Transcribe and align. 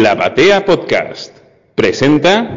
La 0.00 0.14
Batea 0.14 0.64
Podcast 0.64 1.36
presenta 1.74 2.48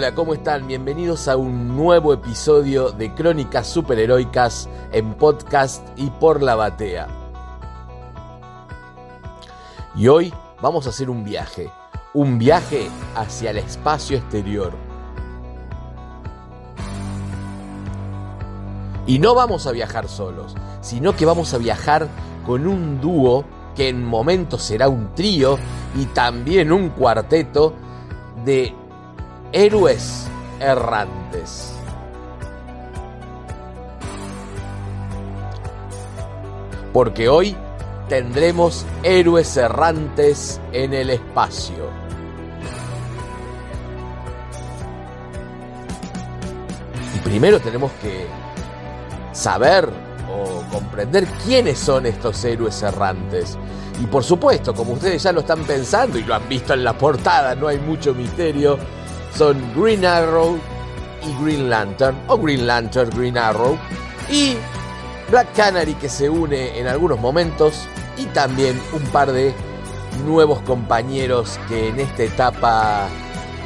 Hola, 0.00 0.14
¿cómo 0.14 0.32
están? 0.32 0.66
Bienvenidos 0.66 1.28
a 1.28 1.36
un 1.36 1.76
nuevo 1.76 2.14
episodio 2.14 2.90
de 2.90 3.12
Crónicas 3.12 3.66
Superheroicas 3.66 4.66
en 4.92 5.12
podcast 5.12 5.86
y 5.94 6.08
por 6.08 6.42
la 6.42 6.54
batea. 6.54 7.06
Y 9.94 10.08
hoy 10.08 10.32
vamos 10.62 10.86
a 10.86 10.88
hacer 10.88 11.10
un 11.10 11.22
viaje, 11.22 11.70
un 12.14 12.38
viaje 12.38 12.88
hacia 13.14 13.50
el 13.50 13.58
espacio 13.58 14.16
exterior. 14.16 14.72
Y 19.06 19.18
no 19.18 19.34
vamos 19.34 19.66
a 19.66 19.72
viajar 19.72 20.08
solos, 20.08 20.54
sino 20.80 21.14
que 21.14 21.26
vamos 21.26 21.52
a 21.52 21.58
viajar 21.58 22.08
con 22.46 22.66
un 22.66 23.02
dúo 23.02 23.44
que 23.76 23.90
en 23.90 24.02
momentos 24.02 24.62
será 24.62 24.88
un 24.88 25.14
trío 25.14 25.58
y 25.94 26.06
también 26.06 26.72
un 26.72 26.88
cuarteto 26.88 27.74
de 28.46 28.79
héroes 29.52 30.28
errantes. 30.60 31.72
Porque 36.92 37.28
hoy 37.28 37.56
tendremos 38.08 38.84
héroes 39.02 39.56
errantes 39.56 40.60
en 40.72 40.92
el 40.92 41.10
espacio. 41.10 41.88
Y 47.14 47.18
primero 47.20 47.60
tenemos 47.60 47.92
que 48.02 48.26
saber 49.32 49.88
o 50.32 50.62
comprender 50.72 51.26
quiénes 51.44 51.78
son 51.78 52.06
estos 52.06 52.44
héroes 52.44 52.82
errantes. 52.82 53.56
Y 54.00 54.06
por 54.06 54.24
supuesto, 54.24 54.74
como 54.74 54.94
ustedes 54.94 55.22
ya 55.22 55.32
lo 55.32 55.40
están 55.40 55.62
pensando 55.64 56.18
y 56.18 56.24
lo 56.24 56.34
han 56.34 56.48
visto 56.48 56.74
en 56.74 56.82
la 56.82 56.96
portada, 56.96 57.54
no 57.54 57.68
hay 57.68 57.78
mucho 57.78 58.14
misterio, 58.14 58.78
son 59.34 59.62
Green 59.74 60.04
Arrow 60.04 60.58
y 61.22 61.42
Green 61.42 61.70
Lantern, 61.70 62.16
o 62.28 62.38
Green 62.38 62.66
Lantern, 62.66 63.10
Green 63.10 63.38
Arrow, 63.38 63.78
y 64.30 64.56
Black 65.30 65.54
Canary 65.54 65.94
que 65.94 66.08
se 66.08 66.28
une 66.28 66.78
en 66.78 66.86
algunos 66.86 67.18
momentos, 67.18 67.86
y 68.16 68.26
también 68.26 68.80
un 68.92 69.02
par 69.10 69.32
de 69.32 69.54
nuevos 70.24 70.60
compañeros 70.62 71.58
que 71.68 71.88
en 71.88 72.00
esta 72.00 72.22
etapa 72.24 73.08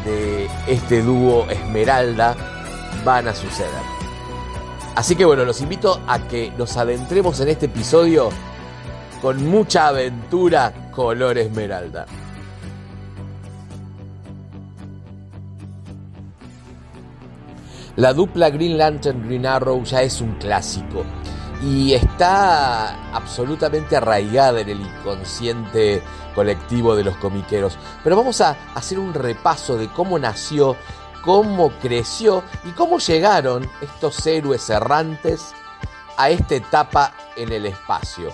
de 0.04 0.48
este 0.66 1.02
dúo 1.02 1.46
Esmeralda 1.48 2.36
van 3.04 3.28
a 3.28 3.34
suceder. 3.34 3.70
Así 4.94 5.16
que 5.16 5.24
bueno, 5.24 5.44
los 5.44 5.60
invito 5.60 6.00
a 6.06 6.20
que 6.20 6.52
nos 6.56 6.76
adentremos 6.76 7.40
en 7.40 7.48
este 7.48 7.66
episodio 7.66 8.28
con 9.20 9.44
mucha 9.46 9.88
aventura 9.88 10.72
color 10.92 11.38
Esmeralda. 11.38 12.06
La 17.96 18.12
dupla 18.12 18.50
Green 18.50 18.76
Lantern 18.76 19.24
Green 19.24 19.46
Arrow 19.46 19.84
ya 19.84 20.02
es 20.02 20.20
un 20.20 20.34
clásico 20.34 21.04
y 21.62 21.94
está 21.94 23.14
absolutamente 23.14 23.96
arraigada 23.96 24.60
en 24.60 24.68
el 24.68 24.80
inconsciente 24.80 26.02
colectivo 26.34 26.96
de 26.96 27.04
los 27.04 27.16
comiqueros. 27.18 27.78
Pero 28.02 28.16
vamos 28.16 28.40
a 28.40 28.56
hacer 28.74 28.98
un 28.98 29.14
repaso 29.14 29.76
de 29.76 29.88
cómo 29.88 30.18
nació, 30.18 30.76
cómo 31.22 31.70
creció 31.80 32.42
y 32.64 32.70
cómo 32.70 32.98
llegaron 32.98 33.70
estos 33.80 34.26
héroes 34.26 34.68
errantes 34.68 35.52
a 36.16 36.30
esta 36.30 36.56
etapa 36.56 37.12
en 37.36 37.52
el 37.52 37.66
espacio. 37.66 38.30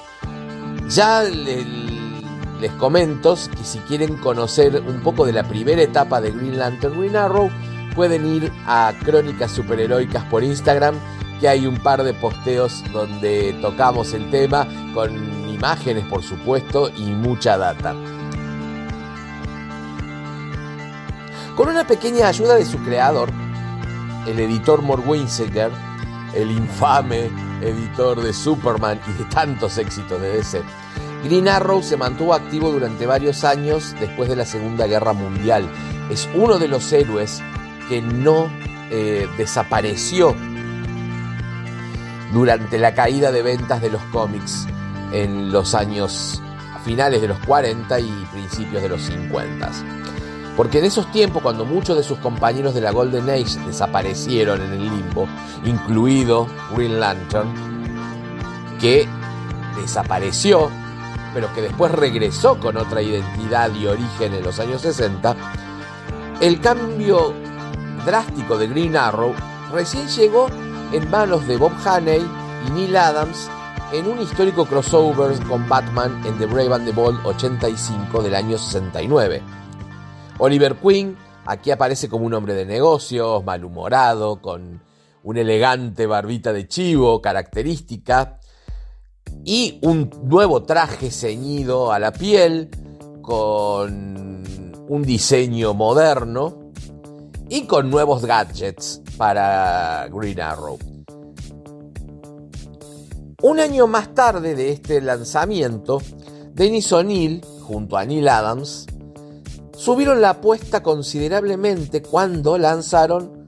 Ya 0.88 1.22
les 1.22 2.72
comento 2.78 3.36
que 3.56 3.64
si 3.64 3.78
quieren 3.80 4.16
conocer 4.16 4.82
un 4.86 5.00
poco 5.00 5.26
de 5.26 5.34
la 5.34 5.44
primera 5.44 5.82
etapa 5.82 6.20
de 6.22 6.30
Green 6.30 6.58
Lantern 6.58 6.98
Green 6.98 7.16
Arrow, 7.16 7.50
pueden 8.00 8.24
ir 8.24 8.50
a 8.66 8.94
Crónicas 9.04 9.52
Superheroicas 9.52 10.24
por 10.24 10.42
Instagram, 10.42 10.94
que 11.38 11.46
hay 11.46 11.66
un 11.66 11.76
par 11.76 12.02
de 12.02 12.14
posteos 12.14 12.82
donde 12.94 13.52
tocamos 13.60 14.14
el 14.14 14.30
tema, 14.30 14.66
con 14.94 15.12
imágenes 15.50 16.06
por 16.06 16.22
supuesto 16.22 16.90
y 16.96 17.10
mucha 17.10 17.58
data. 17.58 17.94
Con 21.54 21.68
una 21.68 21.86
pequeña 21.86 22.28
ayuda 22.28 22.54
de 22.54 22.64
su 22.64 22.78
creador, 22.78 23.28
el 24.26 24.40
editor 24.40 24.80
Morwenseger, 24.80 25.70
el 26.34 26.52
infame 26.52 27.30
editor 27.60 28.22
de 28.22 28.32
Superman 28.32 28.98
y 29.08 29.22
de 29.22 29.24
tantos 29.28 29.76
éxitos 29.76 30.18
de 30.22 30.36
DC, 30.38 30.62
Green 31.24 31.48
Arrow 31.48 31.82
se 31.82 31.98
mantuvo 31.98 32.32
activo 32.32 32.72
durante 32.72 33.04
varios 33.04 33.44
años 33.44 33.94
después 34.00 34.30
de 34.30 34.36
la 34.36 34.46
Segunda 34.46 34.86
Guerra 34.86 35.12
Mundial. 35.12 35.68
Es 36.08 36.30
uno 36.34 36.58
de 36.58 36.66
los 36.66 36.90
héroes 36.94 37.42
que 37.90 38.00
no 38.00 38.48
eh, 38.92 39.28
desapareció 39.36 40.36
durante 42.32 42.78
la 42.78 42.94
caída 42.94 43.32
de 43.32 43.42
ventas 43.42 43.82
de 43.82 43.90
los 43.90 44.00
cómics 44.12 44.68
en 45.12 45.50
los 45.50 45.74
años 45.74 46.40
finales 46.84 47.20
de 47.20 47.26
los 47.26 47.38
40 47.40 47.98
y 47.98 48.28
principios 48.32 48.80
de 48.80 48.90
los 48.90 49.02
50. 49.02 49.72
Porque 50.56 50.78
en 50.78 50.84
esos 50.84 51.10
tiempos, 51.10 51.42
cuando 51.42 51.64
muchos 51.64 51.96
de 51.96 52.04
sus 52.04 52.18
compañeros 52.18 52.74
de 52.74 52.80
la 52.80 52.92
Golden 52.92 53.28
Age 53.28 53.58
desaparecieron 53.66 54.62
en 54.62 54.72
el 54.72 54.84
limbo, 54.84 55.26
incluido 55.64 56.46
Green 56.72 57.00
Lantern, 57.00 57.48
que 58.80 59.08
desapareció, 59.80 60.70
pero 61.34 61.52
que 61.54 61.62
después 61.62 61.90
regresó 61.90 62.60
con 62.60 62.76
otra 62.76 63.02
identidad 63.02 63.74
y 63.74 63.88
origen 63.88 64.32
en 64.32 64.44
los 64.44 64.60
años 64.60 64.80
60, 64.82 65.34
el 66.40 66.60
cambio 66.60 67.34
drástico 68.04 68.58
de 68.58 68.68
Green 68.68 68.96
Arrow 68.96 69.34
recién 69.72 70.08
llegó 70.08 70.48
en 70.92 71.10
manos 71.10 71.46
de 71.46 71.56
Bob 71.56 71.72
Haney 71.84 72.26
y 72.66 72.70
Neil 72.72 72.96
Adams 72.96 73.48
en 73.92 74.06
un 74.06 74.20
histórico 74.20 74.66
crossover 74.66 75.38
con 75.46 75.68
Batman 75.68 76.22
en 76.24 76.38
The 76.38 76.46
Brave 76.46 76.74
and 76.74 76.86
the 76.86 76.92
Bold 76.92 77.18
85 77.24 78.22
del 78.22 78.34
año 78.34 78.56
69. 78.56 79.42
Oliver 80.38 80.76
Queen 80.76 81.16
aquí 81.44 81.70
aparece 81.70 82.08
como 82.08 82.24
un 82.26 82.34
hombre 82.34 82.54
de 82.54 82.64
negocios, 82.64 83.44
malhumorado, 83.44 84.40
con 84.40 84.80
una 85.22 85.40
elegante 85.40 86.06
barbita 86.06 86.52
de 86.52 86.68
chivo 86.68 87.20
característica 87.20 88.38
y 89.44 89.78
un 89.82 90.10
nuevo 90.24 90.62
traje 90.62 91.10
ceñido 91.10 91.92
a 91.92 91.98
la 91.98 92.12
piel 92.12 92.70
con 93.22 94.42
un 94.88 95.02
diseño 95.02 95.74
moderno 95.74 96.59
y 97.50 97.66
con 97.66 97.90
nuevos 97.90 98.24
gadgets 98.24 99.02
para 99.18 100.08
Green 100.10 100.40
Arrow. 100.40 100.78
Un 103.42 103.58
año 103.58 103.86
más 103.86 104.14
tarde 104.14 104.54
de 104.54 104.70
este 104.70 105.00
lanzamiento, 105.00 106.00
Dennis 106.54 106.92
O'Neill, 106.92 107.44
junto 107.62 107.96
a 107.96 108.04
Neil 108.04 108.28
Adams, 108.28 108.86
subieron 109.76 110.20
la 110.20 110.30
apuesta 110.30 110.82
considerablemente 110.82 112.02
cuando 112.02 112.56
lanzaron 112.56 113.46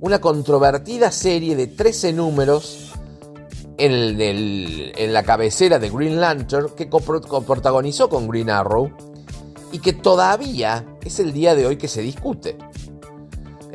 una 0.00 0.20
controvertida 0.20 1.10
serie 1.10 1.56
de 1.56 1.68
13 1.68 2.12
números 2.12 2.92
en, 3.78 4.20
en 4.20 5.12
la 5.12 5.22
cabecera 5.22 5.78
de 5.78 5.88
Green 5.88 6.20
Lantern 6.20 6.70
que 6.76 6.86
protagonizó 6.86 8.10
con 8.10 8.28
Green 8.28 8.50
Arrow 8.50 8.90
y 9.72 9.78
que 9.78 9.94
todavía 9.94 10.84
es 11.02 11.18
el 11.20 11.32
día 11.32 11.54
de 11.54 11.66
hoy 11.66 11.76
que 11.76 11.88
se 11.88 12.02
discute. 12.02 12.58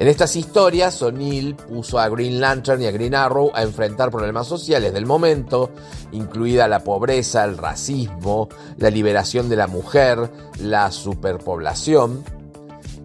En 0.03 0.09
estas 0.09 0.35
historias, 0.35 1.01
O'Neill 1.01 1.55
puso 1.55 1.97
a 1.97 2.09
Green 2.09 2.41
Lantern 2.41 2.81
y 2.81 2.87
a 2.87 2.91
Green 2.91 3.15
Arrow 3.15 3.51
a 3.55 3.63
enfrentar 3.63 4.11
problemas 4.11 4.47
sociales 4.47 4.91
del 4.91 5.05
momento, 5.05 5.69
incluida 6.11 6.67
la 6.67 6.83
pobreza, 6.83 7.45
el 7.45 7.57
racismo, 7.57 8.49
la 8.75 8.89
liberación 8.89 9.47
de 9.47 9.55
la 9.55 9.67
mujer, 9.67 10.29
la 10.59 10.91
superpoblación. 10.91 12.21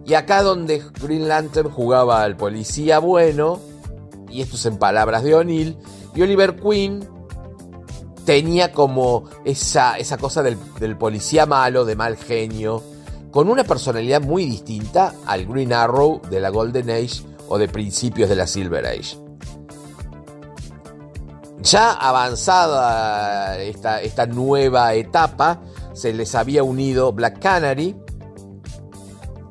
Y 0.05 0.15
acá 0.15 0.43
donde 0.43 0.83
Green 1.01 1.29
Lantern 1.29 1.69
jugaba 1.69 2.21
al 2.21 2.35
policía 2.35 2.99
bueno, 2.99 3.61
y 4.29 4.41
esto 4.41 4.57
es 4.57 4.65
en 4.65 4.75
palabras 4.75 5.23
de 5.23 5.35
O'Neill, 5.35 5.77
y 6.13 6.21
Oliver 6.21 6.57
Queen 6.57 7.07
tenía 8.25 8.73
como 8.73 9.23
esa, 9.45 9.97
esa 9.97 10.17
cosa 10.17 10.43
del, 10.43 10.57
del 10.81 10.97
policía 10.97 11.45
malo, 11.45 11.85
de 11.85 11.95
mal 11.95 12.17
genio, 12.17 12.83
con 13.31 13.49
una 13.49 13.63
personalidad 13.63 14.21
muy 14.21 14.45
distinta 14.45 15.13
al 15.25 15.45
Green 15.45 15.73
Arrow 15.73 16.21
de 16.29 16.39
la 16.39 16.49
Golden 16.49 16.89
Age 16.89 17.23
o 17.47 17.57
de 17.57 17.67
principios 17.67 18.29
de 18.29 18.35
la 18.35 18.47
Silver 18.47 18.85
Age. 18.85 19.17
Ya 21.61 21.91
avanzada 21.91 23.59
esta, 23.59 24.25
nueva 24.25 24.93
etapa, 24.93 25.61
se 25.93 26.13
les 26.13 26.33
había 26.35 26.63
unido 26.63 27.11
Black 27.11 27.39
Canary 27.39 27.95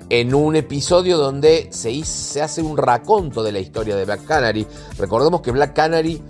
en 0.08 0.34
un 0.34 0.56
episodio 0.56 1.18
donde 1.18 1.68
se, 1.70 2.02
se 2.04 2.40
hace 2.40 2.62
un 2.62 2.78
raconto 2.78 3.42
de 3.42 3.52
la 3.52 3.58
historia 3.58 3.94
de 3.94 4.06
Black 4.06 4.24
Canary. 4.24 4.66
Recordemos 4.96 5.42
que 5.42 5.50
Black 5.50 5.74
Canary 5.74 6.22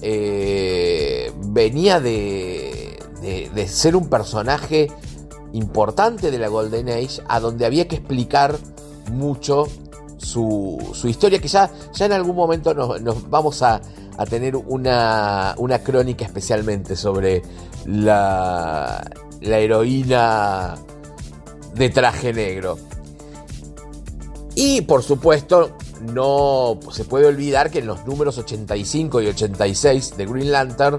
eh, 0.00 1.30
venía 1.46 2.00
de, 2.00 2.98
de, 3.20 3.68
ser 3.68 3.96
un 3.96 4.08
personaje 4.08 4.88
importante 5.52 6.30
de 6.30 6.38
la 6.38 6.48
Golden 6.48 6.88
Age, 6.88 7.22
a 7.28 7.40
donde 7.40 7.66
había 7.66 7.88
que 7.88 7.96
explicar 7.96 8.56
mucho 9.12 9.66
su, 10.18 10.78
historia, 11.04 11.40
que 11.40 11.48
ya, 11.48 11.70
ya 11.94 12.06
en 12.06 12.12
algún 12.12 12.36
momento 12.36 12.74
nos, 12.74 13.00
nos 13.00 13.28
vamos 13.30 13.62
a, 13.62 13.80
a, 14.16 14.26
tener 14.26 14.56
una, 14.56 15.54
una 15.58 15.78
crónica 15.78 16.24
especialmente 16.24 16.96
sobre 16.96 17.42
la, 17.86 19.08
la 19.40 19.58
heroína 19.58 20.74
de 21.74 21.90
traje 21.90 22.32
negro. 22.32 22.78
Y 24.54 24.82
por 24.82 25.02
supuesto, 25.02 25.76
no 26.02 26.78
se 26.90 27.04
puede 27.04 27.26
olvidar 27.26 27.70
que 27.70 27.78
en 27.78 27.86
los 27.86 28.04
números 28.06 28.38
85 28.38 29.22
y 29.22 29.26
86 29.28 30.16
de 30.16 30.26
Green 30.26 30.52
Lantern 30.52 30.98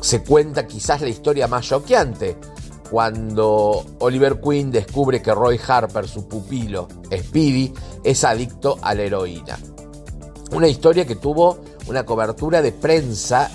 se 0.00 0.22
cuenta 0.22 0.66
quizás 0.66 1.00
la 1.00 1.08
historia 1.08 1.46
más 1.46 1.66
choqueante, 1.66 2.36
cuando 2.92 3.86
Oliver 4.00 4.38
Queen 4.38 4.70
descubre 4.70 5.22
que 5.22 5.34
Roy 5.34 5.58
Harper, 5.66 6.06
su 6.06 6.28
pupilo, 6.28 6.88
Speedy, 7.10 7.72
es 8.04 8.22
adicto 8.22 8.78
a 8.82 8.94
la 8.94 9.00
heroína. 9.00 9.58
Una 10.50 10.68
historia 10.68 11.06
que 11.06 11.16
tuvo 11.16 11.60
una 11.86 12.04
cobertura 12.04 12.60
de 12.60 12.70
prensa 12.70 13.50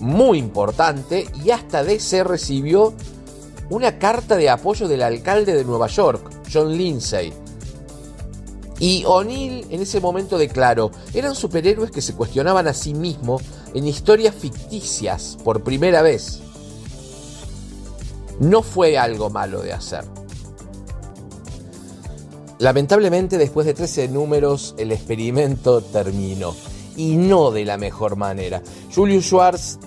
muy 0.00 0.38
importante 0.38 1.28
y 1.44 1.50
hasta 1.52 1.84
DC 1.84 2.24
recibió 2.24 2.92
una 3.70 4.00
carta 4.00 4.34
de 4.34 4.50
apoyo 4.50 4.88
del 4.88 5.02
alcalde 5.02 5.54
de 5.54 5.64
Nueva 5.64 5.86
York, 5.86 6.28
John 6.52 6.76
Lindsay. 6.76 7.32
Y 8.80 9.04
O'Neill 9.06 9.64
en 9.70 9.80
ese 9.80 10.00
momento 10.00 10.38
declaró, 10.38 10.90
eran 11.14 11.36
superhéroes 11.36 11.92
que 11.92 12.02
se 12.02 12.14
cuestionaban 12.14 12.66
a 12.66 12.74
sí 12.74 12.94
mismos 12.94 13.42
en 13.74 13.86
historias 13.86 14.34
ficticias 14.34 15.38
por 15.44 15.62
primera 15.62 16.02
vez. 16.02 16.40
No 18.40 18.62
fue 18.62 18.98
algo 18.98 19.30
malo 19.30 19.62
de 19.62 19.72
hacer. 19.72 20.04
Lamentablemente 22.58 23.36
después 23.36 23.66
de 23.66 23.74
13 23.74 24.08
números 24.08 24.74
el 24.78 24.92
experimento 24.92 25.80
terminó 25.92 26.54
y 26.96 27.16
no 27.16 27.50
de 27.50 27.64
la 27.64 27.76
mejor 27.76 28.16
manera. 28.16 28.62
Julius 28.94 29.26
Schwartz, 29.26 29.78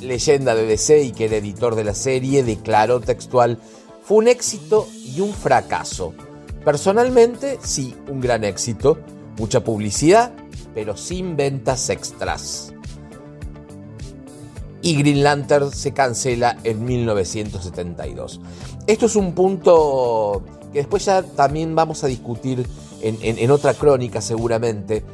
leyenda 0.00 0.54
de 0.54 0.66
DC 0.66 1.02
y 1.02 1.12
que 1.12 1.24
era 1.26 1.36
editor 1.36 1.74
de 1.74 1.84
la 1.84 1.94
serie, 1.94 2.44
declaró 2.44 3.00
textual, 3.00 3.58
fue 4.02 4.18
un 4.18 4.28
éxito 4.28 4.88
y 5.04 5.20
un 5.20 5.32
fracaso. 5.32 6.14
Personalmente, 6.64 7.58
sí, 7.62 7.94
un 8.08 8.20
gran 8.20 8.44
éxito, 8.44 8.98
mucha 9.36 9.64
publicidad, 9.64 10.32
pero 10.74 10.96
sin 10.96 11.36
ventas 11.36 11.90
extras. 11.90 12.72
Y 14.82 14.96
Green 14.96 15.22
Lantern 15.22 15.72
se 15.72 15.92
cancela 15.92 16.58
en 16.64 16.84
1972. 16.84 18.40
Esto 18.86 19.06
es 19.06 19.16
un 19.16 19.32
punto 19.34 20.42
que 20.72 20.80
después 20.80 21.04
ya 21.04 21.22
también 21.22 21.74
vamos 21.74 22.04
a 22.04 22.06
discutir 22.06 22.66
en, 23.00 23.50
otra 23.50 23.74
crónica 23.74 24.20
seguramente. 24.20 25.04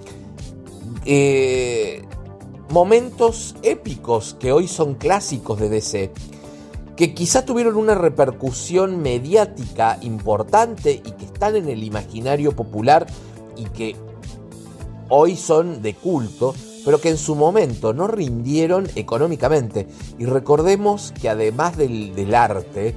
Eh, 1.05 2.03
momentos 2.71 3.55
épicos 3.63 4.37
que 4.39 4.53
hoy 4.53 4.69
son 4.69 4.95
clásicos 4.95 5.61
de 5.61 5.69
DC, 5.69 6.13
que 6.97 7.15
quizá 7.15 7.45
tuvieron 7.45 7.77
una 7.77 7.95
repercusión 7.95 9.03
mediática 9.03 9.99
importante 10.03 10.93
y 11.05 11.11
que 11.13 11.25
están 11.25 11.57
en 11.57 11.69
el 11.69 11.83
imaginario 11.83 12.53
popular 12.53 13.07
y 13.57 13.65
que 13.65 13.97
hoy 15.09 15.37
son 15.37 15.83
de 15.83 15.95
culto, 15.95 16.55
pero 16.85 17.01
que 17.01 17.09
en 17.09 17.17
su 17.17 17.35
momento 17.35 17.93
no 17.93 18.07
rindieron 18.07 18.89
económicamente. 18.95 19.87
Y 20.19 20.27
recordemos 20.27 21.13
que 21.21 21.29
además 21.29 21.77
del, 21.77 22.35
arte, 22.35 22.95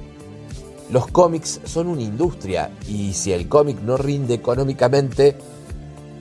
los 0.90 1.06
cómics 1.06 1.60
son 1.64 1.88
una 1.88 2.02
industria 2.02 2.70
y 2.86 3.14
si 3.14 3.32
el 3.32 3.48
cómic 3.48 3.80
no 3.80 3.96
rinde 3.96 4.34
económicamente, 4.34 5.36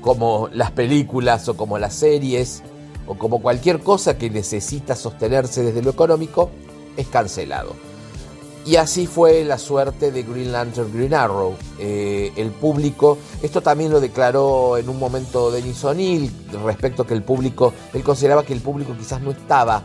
como 0.02 0.50
las 0.54 0.72
películas 0.72 1.50
o 1.50 1.58
como 1.58 1.78
las 1.78 1.94
series 1.94 2.64
o 3.08 3.16
como 3.16 3.42
cualquier 3.42 3.80
cosa 3.80 4.18
que 4.18 4.30
necesita 4.30 4.96
sostenerse 4.96 5.63
desde 5.63 5.81
lo 5.81 5.92
económico, 5.92 6.50
es 6.96 7.08
cancelado. 7.08 7.87
Y 8.68 8.75
así 8.75 9.08
fue 9.08 9.46
la 9.46 9.58
suerte 9.58 10.12
de 10.12 10.24
Green 10.24 10.52
Lantern 10.52 10.92
Green 10.92 11.14
Arrow. 11.14 11.56
Eh, 11.80 12.34
el 12.36 12.52
público, 12.52 13.18
esto 13.42 13.62
también 13.62 13.92
lo 13.92 14.02
declaró 14.02 14.78
en 14.78 14.90
un 14.90 15.00
momento 15.00 15.52
Denis 15.52 15.86
O'Neill, 15.86 16.30
respecto 16.66 17.04
a 17.04 17.08
que 17.08 17.14
el 17.14 17.24
público, 17.24 17.74
él 17.94 18.04
consideraba 18.04 18.44
que 18.44 18.52
el 18.52 18.60
público 18.60 18.94
quizás 18.98 19.22
no 19.22 19.31
estaba 19.31 19.84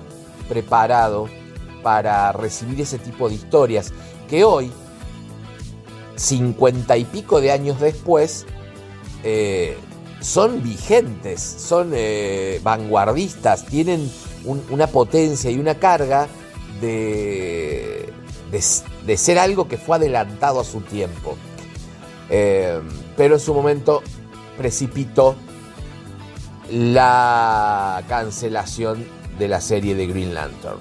preparado 0.48 1.28
para 1.84 2.32
recibir 2.32 2.80
ese 2.80 2.98
tipo 2.98 3.28
de 3.28 3.36
historias, 3.36 3.92
que 4.28 4.42
hoy, 4.42 4.72
cincuenta 6.16 6.96
y 6.96 7.04
pico 7.04 7.40
de 7.40 7.52
años 7.52 7.78
después, 7.78 8.46
eh, 9.22 9.76
son 10.20 10.60
vigentes, 10.60 11.40
son 11.40 11.92
eh, 11.94 12.58
vanguardistas, 12.64 13.64
tienen 13.64 14.10
una 14.44 14.88
potencia 14.88 15.52
y 15.52 15.60
una 15.60 15.76
carga 15.76 16.26
de 16.80 18.12
de, 18.52 19.16
ser 19.16 19.38
algo 19.38 19.66
que 19.66 19.78
fue 19.78 19.96
adelantado 19.96 20.60
a 20.60 20.64
su 20.64 20.82
tiempo. 20.82 21.36
Eh, 22.28 22.80
pero 23.16 23.34
en 23.34 23.40
su 23.40 23.54
momento 23.54 24.02
precipitó 24.56 25.36
la 26.70 28.04
cancelación 28.08 29.06
de 29.38 29.48
la 29.48 29.60
serie 29.60 29.94
de 29.94 30.06
Green 30.06 30.34
Lantern. 30.34 30.80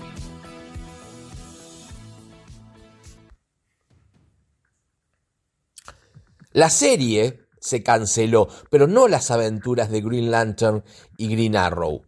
La 6.54 6.70
serie 6.70 7.48
se 7.62 7.82
canceló, 7.82 8.50
pero 8.70 8.88
no 8.88 9.08
las 9.08 9.32
aventuras 9.32 9.90
de 9.90 10.02
Green 10.02 10.32
Lantern 10.32 10.84
y 11.18 11.30
Green 11.30 11.56
Arrow. 11.56 12.02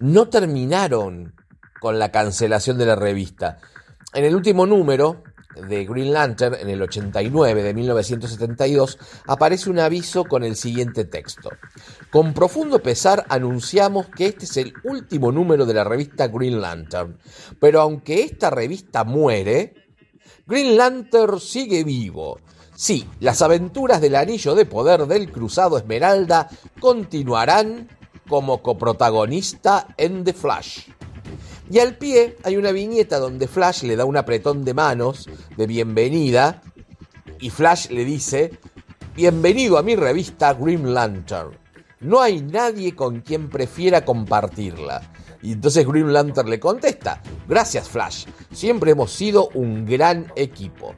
No 0.00 0.28
terminaron 0.28 1.36
con 1.80 2.00
la 2.00 2.10
cancelación 2.10 2.78
de 2.78 2.86
la 2.86 2.96
revista. 2.96 3.58
En 4.14 4.24
el 4.24 4.34
último 4.36 4.66
número 4.66 5.22
de 5.68 5.86
Green 5.86 6.12
Lantern, 6.12 6.54
en 6.54 6.68
el 6.68 6.82
89 6.82 7.62
de 7.62 7.74
1972, 7.74 8.98
aparece 9.26 9.70
un 9.70 9.78
aviso 9.78 10.24
con 10.24 10.44
el 10.44 10.56
siguiente 10.56 11.04
texto. 11.06 11.50
Con 12.10 12.34
profundo 12.34 12.82
pesar 12.82 13.24
anunciamos 13.30 14.08
que 14.08 14.26
este 14.26 14.44
es 14.44 14.56
el 14.58 14.74
último 14.84 15.32
número 15.32 15.64
de 15.64 15.74
la 15.74 15.84
revista 15.84 16.28
Green 16.28 16.60
Lantern, 16.60 17.18
pero 17.58 17.80
aunque 17.80 18.22
esta 18.22 18.50
revista 18.50 19.04
muere, 19.04 19.74
Green 20.46 20.76
Lantern 20.76 21.40
sigue 21.40 21.84
vivo. 21.84 22.38
Sí, 22.74 23.06
las 23.20 23.40
aventuras 23.40 24.00
del 24.00 24.16
anillo 24.16 24.54
de 24.54 24.66
poder 24.66 25.06
del 25.06 25.30
Cruzado 25.30 25.78
Esmeralda 25.78 26.50
continuarán 26.80 27.88
como 28.28 28.62
coprotagonista 28.62 29.86
en 29.96 30.24
The 30.24 30.32
Flash. 30.32 30.88
Y 31.72 31.78
al 31.78 31.96
pie 31.96 32.36
hay 32.44 32.58
una 32.58 32.70
viñeta 32.70 33.18
donde 33.18 33.48
Flash 33.48 33.84
le 33.84 33.96
da 33.96 34.04
un 34.04 34.18
apretón 34.18 34.62
de 34.62 34.74
manos 34.74 35.26
de 35.56 35.66
bienvenida 35.66 36.60
y 37.40 37.48
Flash 37.48 37.88
le 37.88 38.04
dice, 38.04 38.58
bienvenido 39.16 39.78
a 39.78 39.82
mi 39.82 39.96
revista 39.96 40.52
Green 40.52 40.92
Lantern. 40.92 41.52
No 42.00 42.20
hay 42.20 42.42
nadie 42.42 42.94
con 42.94 43.22
quien 43.22 43.48
prefiera 43.48 44.04
compartirla. 44.04 45.00
Y 45.40 45.52
entonces 45.52 45.88
Green 45.88 46.12
Lantern 46.12 46.50
le 46.50 46.60
contesta, 46.60 47.22
gracias 47.48 47.88
Flash, 47.88 48.26
siempre 48.52 48.90
hemos 48.90 49.10
sido 49.10 49.48
un 49.54 49.86
gran 49.86 50.30
equipo. 50.36 50.94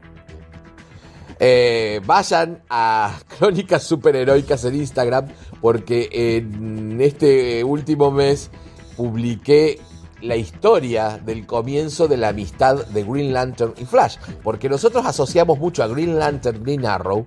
Eh, 1.39 2.01
vayan 2.05 2.65
a 2.69 3.17
Crónicas 3.39 3.85
Superheroicas 3.85 4.65
en 4.65 4.75
Instagram 4.75 5.29
porque 5.61 6.09
en 6.11 7.01
este 7.01 7.63
último 7.63 8.11
mes 8.11 8.51
publiqué 8.97 9.79
la 10.21 10.37
historia 10.37 11.19
del 11.19 11.47
comienzo 11.47 12.09
de 12.09 12.17
la 12.17 12.29
amistad 12.29 12.87
de 12.87 13.05
Green 13.05 13.33
Lantern 13.33 13.75
y 13.79 13.85
Flash, 13.85 14.17
porque 14.43 14.69
nosotros 14.69 15.05
asociamos 15.07 15.59
mucho 15.59 15.83
a 15.83 15.89
Green 15.89 16.19
Lantern, 16.19 16.63
Green 16.63 16.87
Arrow, 16.87 17.27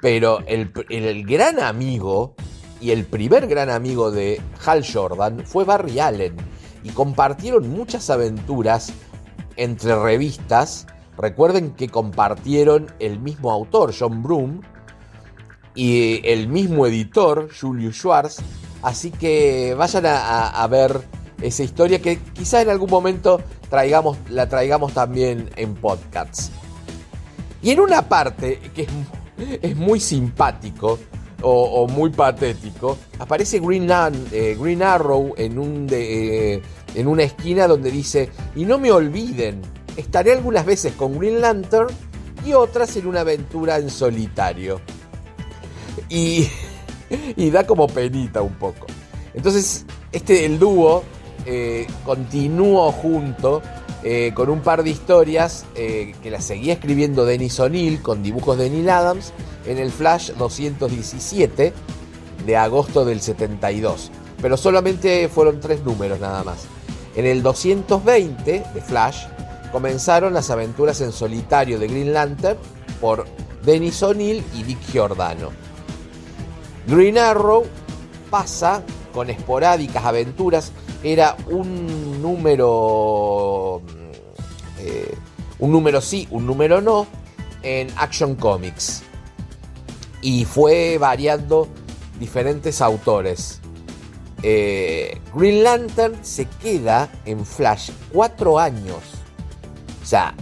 pero 0.00 0.40
el, 0.46 0.72
el 0.90 1.24
gran 1.24 1.60
amigo 1.60 2.34
y 2.80 2.90
el 2.90 3.04
primer 3.04 3.46
gran 3.46 3.70
amigo 3.70 4.10
de 4.10 4.40
Hal 4.64 4.84
Jordan 4.84 5.44
fue 5.46 5.64
Barry 5.64 6.00
Allen. 6.00 6.36
y 6.82 6.90
compartieron 6.90 7.70
muchas 7.70 8.10
aventuras 8.10 8.92
entre 9.56 9.94
revistas. 9.96 10.86
Recuerden 11.16 11.70
que 11.70 11.88
compartieron 11.88 12.92
el 12.98 13.20
mismo 13.20 13.50
autor, 13.50 13.94
John 13.98 14.22
Broom, 14.22 14.60
y 15.74 16.20
el 16.24 16.48
mismo 16.48 16.86
editor, 16.86 17.48
Julius 17.58 17.96
Schwartz. 17.96 18.42
Así 18.82 19.10
que 19.10 19.74
vayan 19.78 20.04
a, 20.06 20.66
ver 20.66 21.00
esa 21.40 21.62
historia 21.62 22.00
que 22.00 22.18
quizá 22.18 22.62
en 22.62 22.70
algún 22.70 22.90
momento 22.90 23.40
traigamos, 23.68 24.18
la 24.28 24.48
traigamos 24.48 24.92
también 24.92 25.50
en 25.56 25.74
podcasts. 25.74 26.50
Y 27.62 27.70
en 27.70 27.80
una 27.80 28.08
parte 28.08 28.60
que 28.74 28.86
es, 29.62 29.76
muy 29.76 29.98
simpático 29.98 30.98
o, 31.42 31.86
muy 31.88 32.10
patético, 32.10 32.96
aparece 33.18 33.60
Green, 33.60 33.88
eh, 34.32 34.56
Green 34.58 34.82
Arrow 34.82 35.34
en, 35.36 35.58
un 35.58 35.86
de, 35.86 36.54
eh, 36.54 36.62
en 36.94 37.06
una 37.06 37.22
esquina 37.22 37.66
donde 37.66 37.90
dice, 37.90 38.30
y 38.54 38.64
no 38.64 38.78
me 38.78 38.90
olviden, 38.90 39.60
estaré 39.96 40.32
algunas 40.32 40.64
veces 40.64 40.92
con 40.94 41.18
Green 41.18 41.40
Lantern 41.40 41.88
y 42.44 42.52
otras 42.52 42.96
en 42.96 43.06
una 43.06 43.20
aventura 43.20 43.78
en 43.78 43.90
solitario. 43.90 44.80
Y, 46.08 46.48
y 47.36 47.50
da 47.50 47.66
como 47.66 47.86
penita 47.86 48.42
un 48.42 48.54
poco. 48.54 48.86
Entonces, 49.34 49.84
este, 50.12 50.44
el 50.44 50.58
dúo 50.58 51.02
eh, 51.46 51.86
continuó 52.04 52.90
junto 52.92 53.62
eh, 54.02 54.32
con 54.34 54.50
un 54.50 54.60
par 54.60 54.82
de 54.82 54.90
historias 54.90 55.64
eh, 55.74 56.14
que 56.22 56.30
las 56.30 56.44
seguía 56.44 56.74
escribiendo 56.74 57.24
Dennis 57.24 57.58
O'Neill 57.60 58.02
con 58.02 58.22
dibujos 58.22 58.58
de 58.58 58.70
Neil 58.70 58.90
Adams 58.90 59.32
en 59.66 59.78
el 59.78 59.90
Flash 59.90 60.32
217 60.32 61.72
de 62.46 62.56
agosto 62.56 63.04
del 63.04 63.20
72. 63.20 64.10
Pero 64.42 64.56
solamente 64.56 65.28
fueron 65.28 65.60
tres 65.60 65.82
números 65.84 66.20
nada 66.20 66.44
más. 66.44 66.66
En 67.16 67.26
el 67.26 67.42
220 67.42 68.64
de 68.74 68.80
Flash 68.80 69.26
comenzaron 69.72 70.34
las 70.34 70.50
aventuras 70.50 71.00
en 71.00 71.12
solitario 71.12 71.78
de 71.78 71.88
Green 71.88 72.12
Lantern 72.12 72.58
por 73.00 73.26
Dennis 73.64 74.02
O'Neill 74.02 74.44
y 74.54 74.62
Dick 74.62 74.80
Giordano. 74.92 75.50
Green 76.86 77.18
Arrow 77.18 77.64
pasa 78.30 78.82
con 79.14 79.30
esporádicas 79.30 80.04
aventuras, 80.04 80.72
era 81.04 81.36
un 81.48 82.22
número, 82.22 83.82
eh, 84.80 85.14
un 85.58 85.70
número 85.70 86.00
sí, 86.00 86.26
un 86.30 86.46
número 86.46 86.80
no, 86.80 87.06
en 87.62 87.88
Action 87.96 88.34
Comics. 88.34 89.02
Y 90.22 90.46
fue 90.46 90.96
variando 90.96 91.68
diferentes 92.18 92.80
autores. 92.80 93.60
Eh, 94.42 95.20
Green 95.34 95.62
Lantern 95.62 96.24
se 96.24 96.46
queda 96.46 97.10
en 97.26 97.44
Flash 97.44 97.90
cuatro 98.10 98.58
años. 98.58 99.02
O 100.02 100.06
sea, 100.06 100.34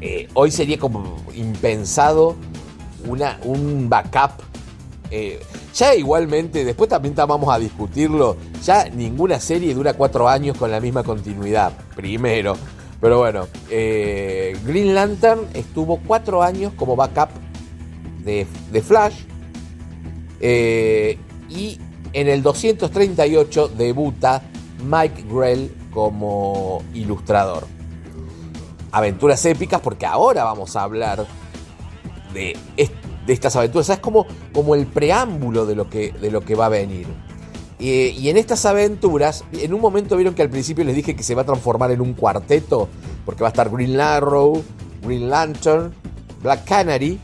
eh, 0.00 0.28
hoy 0.34 0.50
sería 0.50 0.78
como 0.78 1.16
impensado 1.32 2.34
una, 3.06 3.38
un 3.44 3.88
backup 3.88 4.32
ya 5.74 5.94
igualmente, 5.94 6.64
después 6.64 6.90
también 6.90 7.14
vamos 7.14 7.54
a 7.54 7.58
discutirlo, 7.58 8.36
ya 8.64 8.88
ninguna 8.88 9.38
serie 9.40 9.74
dura 9.74 9.94
cuatro 9.94 10.28
años 10.28 10.56
con 10.56 10.70
la 10.70 10.80
misma 10.80 11.02
continuidad, 11.02 11.72
primero. 11.94 12.56
Pero 13.00 13.18
bueno, 13.18 13.46
eh, 13.70 14.56
Green 14.66 14.94
Lantern 14.94 15.46
estuvo 15.54 16.00
cuatro 16.06 16.42
años 16.42 16.72
como 16.76 16.96
backup 16.96 17.30
de, 18.24 18.46
Flash. 18.82 19.14
Eh, 20.40 21.18
y 21.48 21.78
en 22.12 22.28
el 22.28 22.42
238 22.42 23.68
debuta 23.68 24.42
Mike 24.84 25.24
Grell 25.30 25.72
como 25.92 26.82
ilustrador. 26.94 27.66
Aventuras 28.92 29.44
épicas 29.46 29.80
porque 29.80 30.06
ahora 30.06 30.44
vamos 30.44 30.76
a 30.76 30.82
hablar 30.82 31.26
de 32.34 32.56
de 33.26 33.32
estas 33.32 33.56
aventuras. 33.56 33.88
es 33.88 33.98
como, 33.98 34.26
como 34.52 34.74
el 34.74 34.86
preámbulo 34.86 35.66
de 35.66 35.74
lo 35.74 35.88
que, 35.88 36.12
de 36.12 36.30
lo 36.30 36.42
que 36.42 36.54
va 36.54 36.66
a 36.66 36.70
venir. 36.70 37.06
Y, 37.80 38.28
en 38.28 38.36
estas 38.36 38.66
aventuras, 38.66 39.42
en 39.52 39.72
un 39.72 39.80
momento 39.80 40.16
vieron 40.16 40.34
que 40.34 40.42
al 40.42 40.50
principio 40.50 40.84
les 40.84 40.94
dije 40.94 41.16
que 41.16 41.22
se 41.22 41.34
va 41.34 41.42
a 41.42 41.46
transformar 41.46 41.90
en 41.90 42.02
un 42.02 42.12
cuarteto, 42.12 42.88
porque 43.24 43.42
va 43.42 43.48
a 43.48 43.52
estar 43.52 43.70
Green 43.70 43.98
Arrow, 43.98 44.62
Green 45.02 45.30
Lantern, 45.30 45.94
Black 46.42 46.64
Canary. 46.64 47.18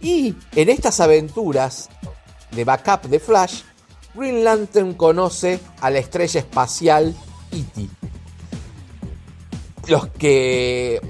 Y 0.00 0.34
en 0.56 0.68
estas 0.68 0.98
aventuras 0.98 1.88
de 2.50 2.64
backup 2.64 3.08
de 3.08 3.20
Flash, 3.20 3.62
Green 4.14 4.42
Lantern 4.42 4.94
conoce 4.94 5.60
a 5.80 5.90
la 5.90 5.98
estrella 6.00 6.40
espacial 6.40 7.14
E.T. 7.52 7.88
Los 9.86 10.08
que 10.08 11.00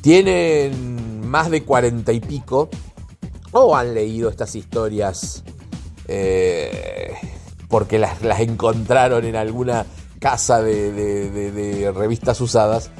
tienen 0.00 1.07
más 1.28 1.50
de 1.50 1.62
cuarenta 1.62 2.12
y 2.12 2.20
pico 2.20 2.68
o 3.52 3.76
han 3.76 3.94
leído 3.94 4.28
estas 4.28 4.54
historias 4.54 5.42
eh, 6.08 7.14
porque 7.68 7.98
las, 7.98 8.20
encontraron 8.40 9.24
en 9.24 9.36
alguna 9.36 9.86
casa 10.18 10.62
de, 10.62 11.92
revistas 11.94 12.40
usadas. 12.40 12.90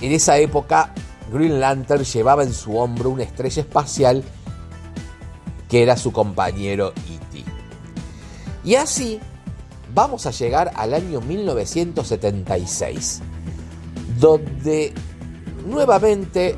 En 0.00 0.12
esa 0.12 0.38
época, 0.38 0.94
Green 1.32 1.60
Lantern 1.60 2.04
llevaba 2.04 2.42
en 2.42 2.54
su 2.54 2.78
hombro 2.78 3.10
una 3.10 3.22
estrella 3.22 3.62
espacial 3.62 4.24
que 5.68 5.82
era 5.82 5.96
su 5.96 6.12
compañero 6.12 6.92
E.T. 7.10 7.44
Y 8.64 8.74
así 8.74 9.20
vamos 9.94 10.26
a 10.26 10.30
llegar 10.30 10.72
al 10.74 10.94
año 10.94 11.20
1976, 11.20 13.20
donde 14.18 14.94
nuevamente 15.66 16.56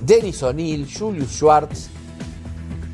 Dennis 0.00 0.42
O'Neill, 0.42 0.86
Julius 0.86 1.30
Schwartz, 1.30 1.88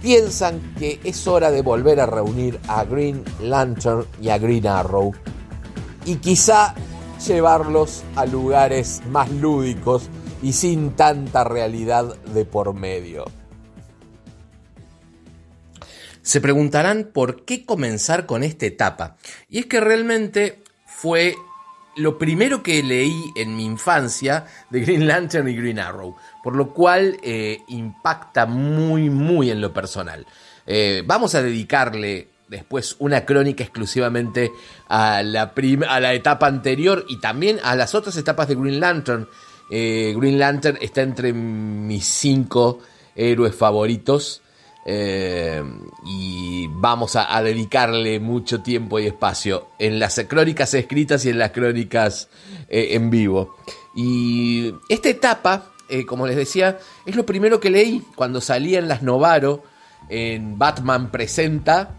piensan 0.00 0.74
que 0.78 1.00
es 1.04 1.26
hora 1.26 1.50
de 1.50 1.62
volver 1.62 2.00
a 2.00 2.06
reunir 2.06 2.58
a 2.68 2.84
Green 2.84 3.24
Lantern 3.40 4.06
y 4.20 4.28
a 4.28 4.38
Green 4.38 4.66
Arrow 4.66 5.12
y 6.04 6.16
quizá 6.16 6.74
llevarlos 7.26 8.02
a 8.16 8.26
lugares 8.26 9.00
más 9.08 9.30
lúdicos 9.30 10.08
y 10.42 10.52
sin 10.52 10.96
tanta 10.96 11.44
realidad 11.44 12.16
de 12.34 12.44
por 12.44 12.74
medio. 12.74 13.24
Se 16.22 16.40
preguntarán 16.40 17.10
por 17.12 17.44
qué 17.44 17.64
comenzar 17.64 18.26
con 18.26 18.42
esta 18.42 18.66
etapa. 18.66 19.16
Y 19.48 19.58
es 19.58 19.66
que 19.66 19.80
realmente 19.80 20.62
fue 20.86 21.34
lo 21.96 22.18
primero 22.18 22.62
que 22.62 22.82
leí 22.82 23.32
en 23.34 23.56
mi 23.56 23.64
infancia 23.64 24.46
de 24.70 24.80
Green 24.80 25.06
Lantern 25.06 25.48
y 25.48 25.56
Green 25.56 25.78
Arrow, 25.78 26.16
por 26.42 26.56
lo 26.56 26.72
cual 26.72 27.18
eh, 27.22 27.62
impacta 27.68 28.46
muy, 28.46 29.10
muy 29.10 29.50
en 29.50 29.60
lo 29.60 29.72
personal. 29.72 30.26
Eh, 30.66 31.02
vamos 31.06 31.34
a 31.34 31.42
dedicarle 31.42 32.28
después 32.48 32.96
una 32.98 33.24
crónica 33.24 33.64
exclusivamente 33.64 34.52
a 34.88 35.22
la, 35.22 35.52
a 35.88 36.00
la 36.00 36.14
etapa 36.14 36.46
anterior 36.46 37.04
y 37.08 37.18
también 37.18 37.58
a 37.62 37.74
las 37.74 37.94
otras 37.94 38.16
etapas 38.16 38.48
de 38.48 38.54
Green 38.54 38.78
Lantern. 38.78 39.28
Eh, 39.70 40.14
Green 40.16 40.38
Lantern 40.38 40.78
está 40.80 41.02
entre 41.02 41.32
mis 41.32 42.04
cinco 42.04 42.80
héroes 43.14 43.54
favoritos. 43.54 44.41
Eh, 44.84 45.62
y 46.04 46.66
vamos 46.68 47.14
a, 47.14 47.40
dedicarle 47.42 48.18
mucho 48.18 48.62
tiempo 48.62 48.98
y 48.98 49.06
espacio 49.06 49.68
en 49.78 50.00
las 50.00 50.20
crónicas 50.28 50.74
escritas 50.74 51.24
y 51.24 51.30
en 51.30 51.38
las 51.38 51.52
crónicas 51.52 52.28
eh, 52.68 52.88
en 52.92 53.10
vivo. 53.10 53.56
Y 53.94 54.74
esta 54.88 55.08
etapa, 55.08 55.72
eh, 55.88 56.04
como 56.04 56.26
les 56.26 56.36
decía, 56.36 56.78
es 57.06 57.14
lo 57.14 57.24
primero 57.24 57.60
que 57.60 57.70
leí 57.70 58.02
cuando 58.16 58.40
salía 58.40 58.78
en 58.78 58.88
las 58.88 59.02
Novaro 59.02 59.62
en 60.08 60.58
Batman 60.58 61.10
Presenta, 61.10 61.96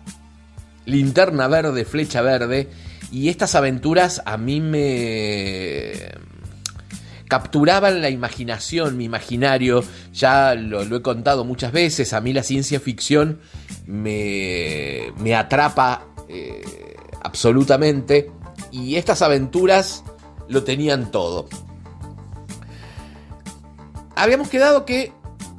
Linterna 0.85 1.47
Verde, 1.47 1.85
Flecha 1.85 2.21
Verde. 2.21 2.69
Y 3.11 3.29
estas 3.29 3.55
aventuras 3.55 4.21
a 4.25 4.37
mí 4.37 4.59
me 4.59 6.11
capturaban 7.33 7.99
la 7.99 8.11
imaginación, 8.11 8.95
mi 8.95 9.05
imaginario. 9.05 9.83
Ya 10.13 10.53
lo, 10.53 10.83
he 10.83 11.01
contado 11.01 11.43
muchas 11.43 11.71
veces, 11.71 12.13
a 12.13 12.21
mí 12.21 12.31
la 12.31 12.43
ciencia 12.43 12.79
ficción 12.79 13.39
me, 13.87 15.11
me 15.17 15.33
atrapa 15.33 16.05
eh, 16.29 16.61
absolutamente 17.23 18.29
y 18.71 18.97
estas 18.97 19.23
aventuras 19.23 20.03
lo 20.47 20.63
tenían 20.63 21.09
todo. 21.09 21.49
Habíamos 24.15 24.47
quedado 24.49 24.85
que 24.85 25.11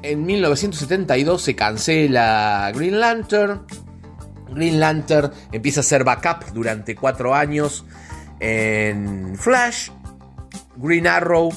en 0.03 0.27
1972 0.27 1.43
se 1.43 1.57
cancela 1.57 2.71
Green 2.73 3.01
Lantern. 3.01 3.67
Green 4.49 4.79
Lantern 4.79 5.33
empieza 5.51 5.81
a 5.81 5.83
ser 5.83 6.05
backup 6.05 6.53
durante 6.53 6.95
cuatro 6.95 7.35
años 7.35 7.85
en 8.39 9.35
Flash. 9.37 9.91
Green 10.77 11.07
Arrow 11.07 11.53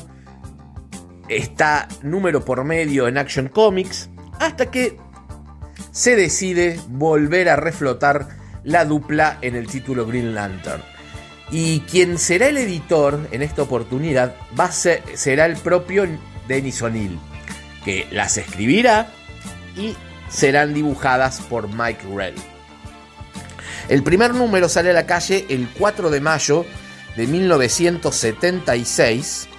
está 1.29 1.87
número 2.01 2.43
por 2.45 2.63
medio 2.63 3.07
en 3.07 3.17
Action 3.17 3.49
Comics 3.49 4.09
hasta 4.39 4.71
que 4.71 4.97
se 5.91 6.15
decide 6.15 6.79
volver 6.89 7.49
a 7.49 7.55
reflotar 7.55 8.29
la 8.63 8.85
dupla 8.85 9.37
en 9.41 9.55
el 9.55 9.67
título 9.67 10.05
Green 10.05 10.35
Lantern. 10.35 10.81
Y 11.49 11.81
quien 11.81 12.17
será 12.17 12.47
el 12.47 12.57
editor 12.57 13.27
en 13.31 13.41
esta 13.41 13.61
oportunidad 13.61 14.35
va 14.59 14.65
a 14.65 14.71
ser, 14.71 15.01
será 15.13 15.45
el 15.45 15.55
propio 15.55 16.05
Denis 16.47 16.81
O'Neill, 16.81 17.17
que 17.85 18.07
las 18.11 18.37
escribirá 18.37 19.07
y 19.77 19.95
serán 20.29 20.73
dibujadas 20.73 21.39
por 21.41 21.69
Mike 21.73 22.05
Rell. 22.13 22.35
El 23.87 24.03
primer 24.03 24.33
número 24.33 24.67
sale 24.67 24.89
a 24.89 24.93
la 24.93 25.05
calle 25.05 25.45
el 25.49 25.69
4 25.77 26.09
de 26.09 26.19
mayo 26.19 26.65
de 27.17 27.27
1976. 27.27 29.49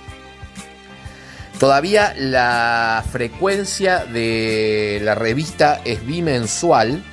Todavía 1.61 2.15
la 2.17 3.05
frecuencia 3.13 4.07
de 4.07 5.01
la 5.03 5.15
revista 5.15 5.83
es 5.85 6.07
bimensual 6.07 7.05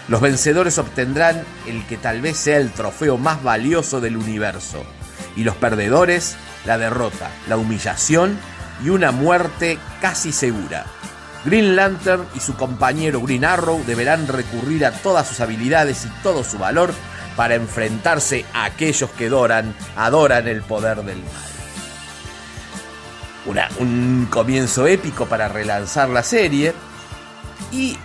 Los 0.08 0.20
vencedores 0.20 0.78
obtendrán 0.78 1.42
el 1.66 1.84
que 1.86 1.96
tal 1.96 2.20
vez 2.20 2.36
sea 2.36 2.58
el 2.58 2.72
trofeo 2.72 3.18
más 3.18 3.42
valioso 3.42 4.00
del 4.00 4.16
universo. 4.16 4.84
Y 5.36 5.44
los 5.44 5.56
perdedores 5.56 6.36
la 6.66 6.76
derrota, 6.76 7.30
la 7.48 7.56
humillación 7.56 8.38
y 8.84 8.90
una 8.90 9.12
muerte 9.12 9.78
casi 10.00 10.32
segura. 10.32 10.84
Green 11.44 11.76
Lantern 11.76 12.26
y 12.34 12.40
su 12.40 12.56
compañero 12.56 13.22
Green 13.22 13.44
Arrow 13.44 13.82
deberán 13.86 14.26
recurrir 14.26 14.84
a 14.84 14.90
todas 14.90 15.28
sus 15.28 15.40
habilidades 15.40 16.04
y 16.04 16.08
todo 16.22 16.42
su 16.42 16.58
valor 16.58 16.92
para 17.36 17.54
enfrentarse 17.54 18.44
a 18.52 18.64
aquellos 18.64 19.10
que 19.10 19.26
adoran, 19.26 19.74
adoran 19.96 20.48
el 20.48 20.62
poder 20.62 21.04
del 21.04 21.18
mal. 21.18 21.55
Un 23.78 24.26
comienzo 24.30 24.86
épico 24.86 25.26
para 25.26 25.48
relanzar 25.48 26.08
la 26.08 26.22
serie. 26.22 26.74
Y 27.72 27.96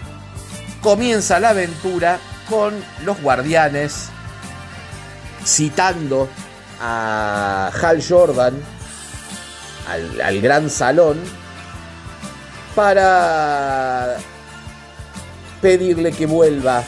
comienza 0.81 1.39
la 1.39 1.49
aventura 1.49 2.19
con 2.49 2.73
los 3.03 3.21
guardianes 3.21 4.09
citando 5.45 6.29
a 6.81 7.71
Hal 7.81 8.03
Jordan, 8.07 8.53
al, 10.23 10.41
gran 10.41 10.69
salón, 10.69 11.19
para 12.75 14.17
pedirle 15.61 16.11
que 16.11 16.25
vuelva 16.25 16.83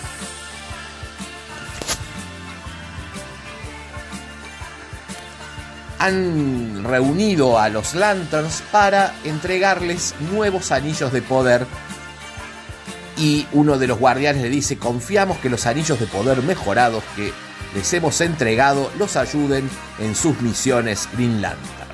han 6.04 6.84
reunido 6.84 7.58
a 7.58 7.70
los 7.70 7.96
Lanterns 7.96 8.62
para 8.74 9.14
entregarles 9.24 10.14
nuevos 10.34 10.74
anillos 10.74 11.14
de 11.14 11.22
poder. 11.22 11.66
Y 13.16 13.48
uno 13.54 13.78
de 13.78 13.88
los 13.88 14.00
guardianes 14.00 14.42
le 14.42 14.50
dice, 14.50 14.78
confiamos 14.78 15.38
que 15.38 15.50
los 15.50 15.66
anillos 15.66 16.02
de 16.02 16.08
poder 16.08 16.42
mejorados 16.44 17.06
que 17.16 17.32
les 17.74 17.94
hemos 17.94 18.20
entregado 18.20 18.92
los 19.00 19.16
ayuden 19.16 19.70
en 19.98 20.14
sus 20.14 20.42
misiones 20.42 21.08
Green 21.14 21.42
Lantern. 21.42 21.88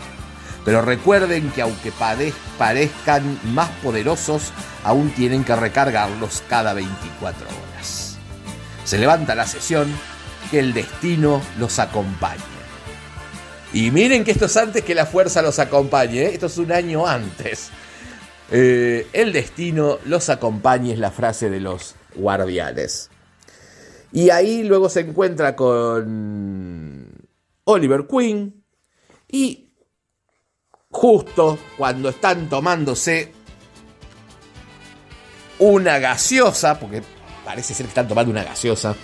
Pero 0.65 0.81
recuerden 0.81 1.51
que 1.51 1.61
aunque 1.61 1.93
parezcan 2.57 3.39
más 3.53 3.69
poderosos, 3.83 4.53
aún 4.83 5.11
tienen 5.11 5.43
que 5.43 5.55
recargarlos 5.55 6.41
cada 6.49 6.73
24 6.73 7.45
horas. 7.45 8.17
Se 8.85 8.97
levanta 8.97 9.35
la 9.35 9.45
sesión, 9.45 9.87
que 10.49 10.57
el 10.57 10.73
destino 10.73 11.43
los 11.59 11.77
acompañe. 11.77 12.58
Y 13.71 13.91
miren 13.91 14.23
que 14.23 14.32
esto 14.32 14.45
es 14.45 14.58
antes 14.58 14.84
que 14.84 14.95
la 14.95 15.05
fuerza 15.05 15.41
los 15.41 15.60
acompañe, 15.60 16.23
¿eh? 16.23 16.34
esto 16.34 16.47
es 16.47 16.58
un 16.58 16.71
año 16.71 17.05
antes. 17.05 17.69
Eh, 18.51 19.08
el 19.13 19.32
destino 19.32 19.99
los 20.05 20.29
acompañe 20.29 20.93
es 20.93 20.99
la 20.99 21.12
frase 21.12 21.49
de 21.49 21.60
los 21.60 21.95
guardianes. 22.15 23.10
Y 24.12 24.32
ahí 24.32 24.63
luego 24.63 24.89
se 24.89 25.01
encuentra 25.01 25.55
con 25.55 27.12
Oliver 27.65 28.08
Queen 28.08 28.63
y 29.27 29.69
justo 30.89 31.60
cuando 31.77 32.10
están 32.10 32.49
tomándose 32.49 33.32
una 35.60 35.99
gaseosa, 35.99 36.79
porque 36.79 37.03
parece 37.45 37.75
ser 37.75 37.86
que 37.86 37.89
están 37.89 38.08
tomando 38.08 38.32
una 38.32 38.43
gaseosa, 38.43 38.95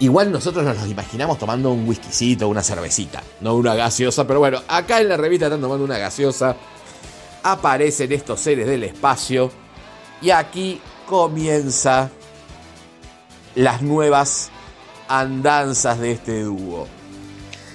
igual 0.00 0.30
nosotros 0.30 0.64
nos 0.64 0.76
los 0.76 0.88
imaginamos 0.88 1.38
tomando 1.38 1.72
un 1.72 1.88
whiskycito, 1.88 2.48
una 2.48 2.62
cervecita, 2.62 3.22
no 3.40 3.56
una 3.56 3.74
gaseosa, 3.74 4.26
pero 4.26 4.38
bueno, 4.38 4.62
acá 4.68 5.00
en 5.00 5.08
la 5.08 5.16
revista 5.16 5.46
están 5.46 5.60
tomando 5.60 5.84
una 5.84 5.98
gaseosa, 5.98 6.56
aparecen 7.42 8.12
estos 8.12 8.40
seres 8.40 8.66
del 8.66 8.84
espacio 8.84 9.50
y 10.20 10.30
aquí 10.30 10.80
comienza 11.06 12.10
las 13.54 13.82
nuevas 13.82 14.50
andanzas 15.08 15.98
de 15.98 16.12
este 16.12 16.42
dúo. 16.42 16.86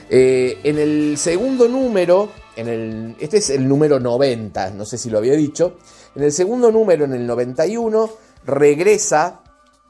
Eh, 0.09 0.59
en 0.63 0.77
el 0.77 1.17
segundo 1.17 1.67
número, 1.67 2.29
en 2.55 2.67
el, 2.67 3.15
este 3.19 3.37
es 3.37 3.49
el 3.49 3.67
número 3.67 3.99
90, 3.99 4.71
no 4.71 4.85
sé 4.85 4.97
si 4.97 5.09
lo 5.09 5.17
había 5.17 5.33
dicho, 5.33 5.77
en 6.15 6.23
el 6.23 6.31
segundo 6.31 6.71
número, 6.71 7.05
en 7.05 7.13
el 7.13 7.25
91, 7.25 8.09
regresa 8.45 9.42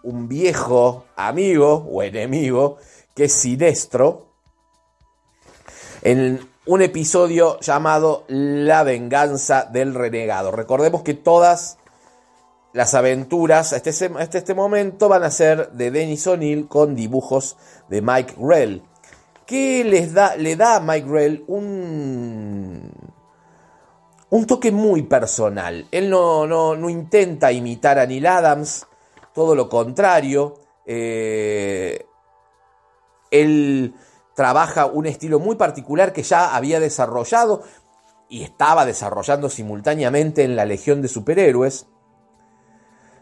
un 0.03 0.27
viejo 0.27 1.05
amigo 1.15 1.87
o 1.91 2.03
enemigo 2.03 2.77
que 3.15 3.25
es 3.25 3.33
Sinestro 3.33 4.27
en 6.01 6.47
un 6.65 6.81
episodio 6.81 7.59
llamado 7.59 8.25
La 8.27 8.83
venganza 8.83 9.65
del 9.65 9.93
renegado. 9.93 10.51
Recordemos 10.51 11.03
que 11.03 11.13
todas 11.13 11.77
las 12.73 12.93
aventuras 12.93 13.73
hasta 13.73 13.89
este, 13.89 14.11
este, 14.19 14.53
momento 14.53 15.07
van 15.07 15.23
a 15.23 15.31
ser 15.31 15.71
de 15.71 15.91
Dennis 15.91 16.25
O'Neill 16.27 16.67
con 16.67 16.95
dibujos 16.95 17.55
de 17.89 18.01
Mike 18.01 18.35
Grell. 18.37 18.83
Que 19.45 19.83
les 19.83 20.13
da, 20.13 20.35
le 20.35 20.55
da 20.55 20.77
a 20.77 20.79
Mike 20.79 21.07
Grell 21.07 21.43
un, 21.47 22.91
un 24.29 24.45
toque 24.47 24.71
muy 24.71 25.03
personal. 25.03 25.87
Él 25.91 26.09
no, 26.09 26.47
no, 26.47 26.89
intenta 26.89 27.51
imitar 27.51 27.99
a 27.99 28.05
Neil 28.05 28.25
Adams, 28.25 28.87
todo 29.33 29.55
lo 29.55 29.69
contrario. 29.69 30.55
Eh, 30.85 32.05
él 33.31 33.93
trabaja 34.35 34.85
un 34.85 35.05
estilo 35.05 35.39
muy 35.39 35.55
particular 35.55 36.13
que 36.13 36.23
ya 36.23 36.55
había 36.55 36.79
desarrollado 36.79 37.63
y 38.29 38.43
estaba 38.43 38.85
desarrollando 38.85 39.49
simultáneamente 39.49 40.43
en 40.43 40.55
la 40.55 40.65
Legión 40.65 41.01
de 41.01 41.07
Superhéroes 41.07 41.87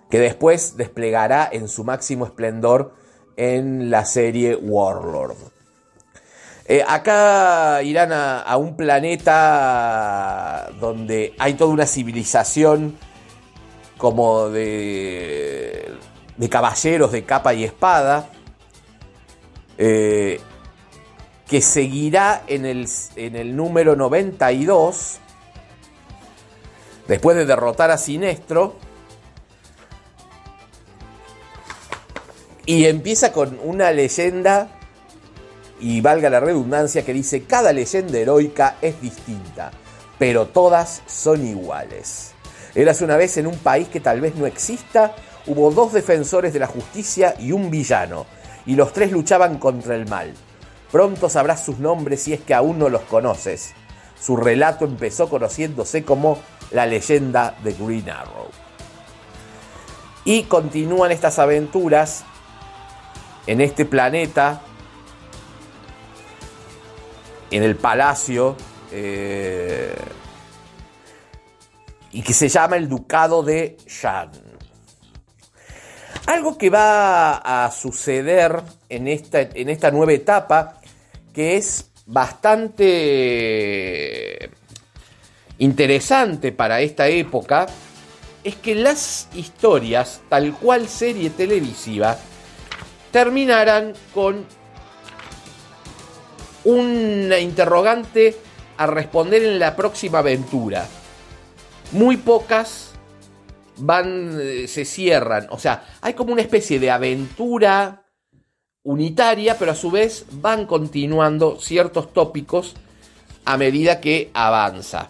que 0.09 0.19
después 0.19 0.75
desplegará 0.77 1.49
en 1.51 1.67
su 1.67 1.83
máximo 1.83 2.25
esplendor 2.25 2.93
en 3.37 3.89
la 3.89 4.05
serie 4.05 4.55
Warlord. 4.55 5.37
Eh, 6.65 6.83
acá 6.87 7.81
irán 7.81 8.11
a, 8.13 8.55
un 8.57 8.75
planeta 8.75 10.69
donde 10.79 11.33
hay 11.39 11.55
toda 11.55 11.71
una 11.73 11.85
civilización 11.85 12.97
como 14.01 14.49
de, 14.49 15.93
de 16.35 16.49
caballeros 16.49 17.11
de 17.11 17.23
capa 17.23 17.53
y 17.53 17.63
espada, 17.63 18.29
eh, 19.77 20.41
que 21.47 21.61
seguirá 21.61 22.41
en 22.47 22.65
el, 22.65 22.89
en 23.15 23.35
el 23.35 23.55
número 23.55 23.95
92, 23.95 25.19
después 27.07 27.37
de 27.37 27.45
derrotar 27.45 27.91
a 27.91 27.99
Sinestro, 27.99 28.75
Y 32.65 32.85
empieza 32.85 33.33
con 33.33 33.59
una 33.63 33.91
leyenda, 33.91 34.69
y 35.79 35.99
valga 35.99 36.29
la 36.29 36.39
redundancia, 36.39 37.03
que 37.03 37.11
dice, 37.11 37.43
cada 37.43 37.73
leyenda 37.73 38.17
heroica 38.17 38.77
es 38.81 39.01
distinta, 39.01 39.71
pero 40.17 40.47
todas 40.47 41.01
son 41.07 41.45
iguales. 41.45 42.30
Eras 42.73 43.01
una 43.01 43.17
vez 43.17 43.37
en 43.37 43.47
un 43.47 43.57
país 43.57 43.87
que 43.89 43.99
tal 43.99 44.21
vez 44.21 44.35
no 44.35 44.45
exista, 44.45 45.13
hubo 45.45 45.71
dos 45.71 45.93
defensores 45.93 46.53
de 46.53 46.59
la 46.59 46.67
justicia 46.67 47.35
y 47.37 47.51
un 47.51 47.69
villano, 47.69 48.25
y 48.65 48.75
los 48.75 48.93
tres 48.93 49.11
luchaban 49.11 49.57
contra 49.57 49.95
el 49.95 50.07
mal. 50.07 50.33
Pronto 50.91 51.29
sabrás 51.29 51.65
sus 51.65 51.79
nombres 51.79 52.23
si 52.23 52.33
es 52.33 52.41
que 52.41 52.53
aún 52.53 52.79
no 52.79 52.89
los 52.89 53.01
conoces. 53.03 53.73
Su 54.19 54.37
relato 54.37 54.85
empezó 54.85 55.29
conociéndose 55.29 56.03
como 56.03 56.37
la 56.71 56.85
leyenda 56.85 57.55
de 57.63 57.73
Green 57.73 58.09
Arrow. 58.09 58.49
Y 60.23 60.43
continúan 60.43 61.11
estas 61.11 61.39
aventuras 61.39 62.23
en 63.47 63.59
este 63.59 63.85
planeta, 63.85 64.61
en 67.49 67.63
el 67.63 67.75
palacio, 67.75 68.55
eh, 68.91 69.95
y 72.11 72.21
que 72.21 72.33
se 72.33 72.49
llama 72.49 72.75
el 72.77 72.89
Ducado 72.89 73.43
de 73.43 73.77
Shan. 73.87 74.31
Algo 76.27 76.57
que 76.57 76.69
va 76.69 77.37
a 77.37 77.71
suceder 77.71 78.61
en 78.89 79.07
esta, 79.07 79.41
en 79.41 79.69
esta 79.69 79.91
nueva 79.91 80.13
etapa, 80.13 80.79
que 81.33 81.57
es 81.57 81.89
bastante 82.05 82.89
interesante 85.57 86.51
para 86.51 86.81
esta 86.81 87.07
época, 87.07 87.65
es 88.43 88.55
que 88.55 88.75
las 88.75 89.29
historias, 89.33 90.21
tal 90.29 90.53
cual 90.53 90.87
serie 90.87 91.29
televisiva, 91.29 92.17
terminarán 93.11 93.93
con 94.13 94.45
una 96.63 97.39
interrogante 97.39 98.37
a 98.77 98.87
responder 98.87 99.43
en 99.43 99.59
la 99.59 99.75
próxima 99.75 100.19
aventura. 100.19 100.87
Muy 101.91 102.17
pocas 102.17 102.91
van, 103.77 104.37
eh, 104.39 104.67
se 104.67 104.85
cierran. 104.85 105.47
O 105.49 105.59
sea, 105.59 105.83
hay 106.01 106.13
como 106.13 106.33
una 106.33 106.41
especie 106.41 106.79
de 106.79 106.91
aventura 106.91 108.05
unitaria, 108.83 109.57
pero 109.57 109.71
a 109.71 109.75
su 109.75 109.91
vez 109.91 110.25
van 110.31 110.65
continuando 110.65 111.59
ciertos 111.59 112.13
tópicos 112.13 112.75
a 113.45 113.57
medida 113.57 113.99
que 113.99 114.29
avanza. 114.33 115.09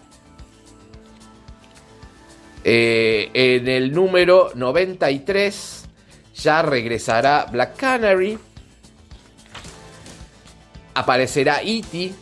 Eh, 2.64 3.30
en 3.34 3.66
el 3.66 3.92
número 3.92 4.52
93 4.54 5.84
ya 6.34 6.62
regresará 6.62 7.46
Black 7.50 7.76
Canary. 7.76 8.38
Aparecerá 10.94 11.62
E.T. 11.62 12.12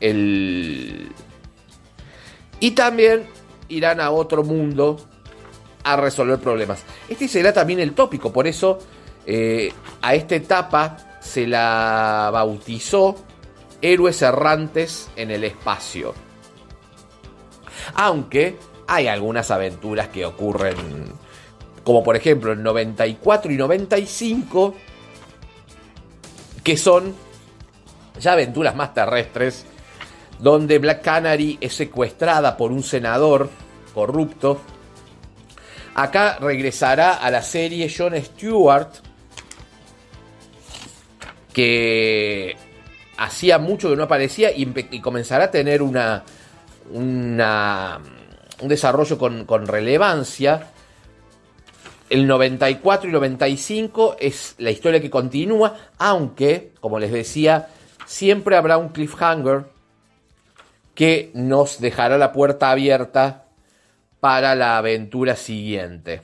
El... 0.00 1.12
Y 2.60 2.70
también 2.72 3.26
irán 3.70 4.00
a 4.00 4.10
otro 4.10 4.42
mundo 4.42 4.98
a 5.82 5.96
resolver 5.96 6.38
problemas. 6.38 6.84
Este 7.08 7.26
será 7.28 7.52
también 7.52 7.80
el 7.80 7.94
tópico, 7.94 8.32
por 8.32 8.46
eso 8.46 8.78
eh, 9.26 9.72
a 10.02 10.14
esta 10.14 10.34
etapa 10.34 10.96
se 11.20 11.46
la 11.46 12.30
bautizó 12.32 13.16
Héroes 13.80 14.20
Errantes 14.22 15.10
en 15.16 15.30
el 15.30 15.44
Espacio. 15.44 16.14
Aunque 17.94 18.56
hay 18.86 19.06
algunas 19.06 19.50
aventuras 19.50 20.08
que 20.08 20.26
ocurren, 20.26 20.76
como 21.84 22.02
por 22.02 22.16
ejemplo 22.16 22.52
en 22.52 22.62
94 22.62 23.52
y 23.52 23.56
95, 23.56 24.74
que 26.62 26.76
son 26.76 27.14
ya 28.18 28.32
aventuras 28.32 28.76
más 28.76 28.92
terrestres, 28.92 29.64
donde 30.40 30.78
Black 30.78 31.02
Canary 31.02 31.58
es 31.60 31.74
secuestrada 31.74 32.56
por 32.56 32.72
un 32.72 32.82
senador 32.82 33.50
corrupto. 33.94 34.60
Acá 35.94 36.38
regresará 36.40 37.14
a 37.14 37.30
la 37.30 37.42
serie 37.42 37.92
John 37.94 38.14
Stewart, 38.16 38.88
que 41.52 42.56
hacía 43.18 43.58
mucho 43.58 43.90
que 43.90 43.96
no 43.96 44.04
aparecía 44.04 44.50
y, 44.54 44.66
comenzará 45.00 45.44
a 45.44 45.50
tener 45.50 45.82
una, 45.82 46.24
un 46.90 48.68
desarrollo 48.68 49.18
con, 49.18 49.44
con 49.44 49.66
relevancia. 49.66 50.68
El 52.08 52.26
94 52.26 53.08
y 53.08 53.12
95 53.12 54.16
es 54.18 54.54
la 54.58 54.70
historia 54.70 55.00
que 55.00 55.10
continúa, 55.10 55.76
aunque, 55.98 56.72
como 56.80 56.98
les 56.98 57.12
decía, 57.12 57.68
siempre 58.06 58.56
habrá 58.56 58.78
un 58.78 58.88
cliffhanger 58.88 59.66
que 61.00 61.32
nos 61.32 61.80
dejará 61.80 62.18
la 62.18 62.30
puerta 62.30 62.70
abierta 62.70 63.46
para 64.20 64.54
la 64.54 64.76
aventura 64.76 65.34
siguiente. 65.34 66.20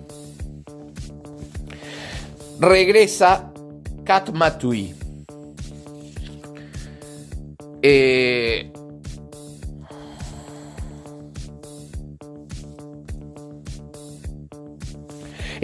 regresa 2.60 3.54
Kat 4.04 4.32
Matui. 4.32 4.95
Eh, 7.84 8.72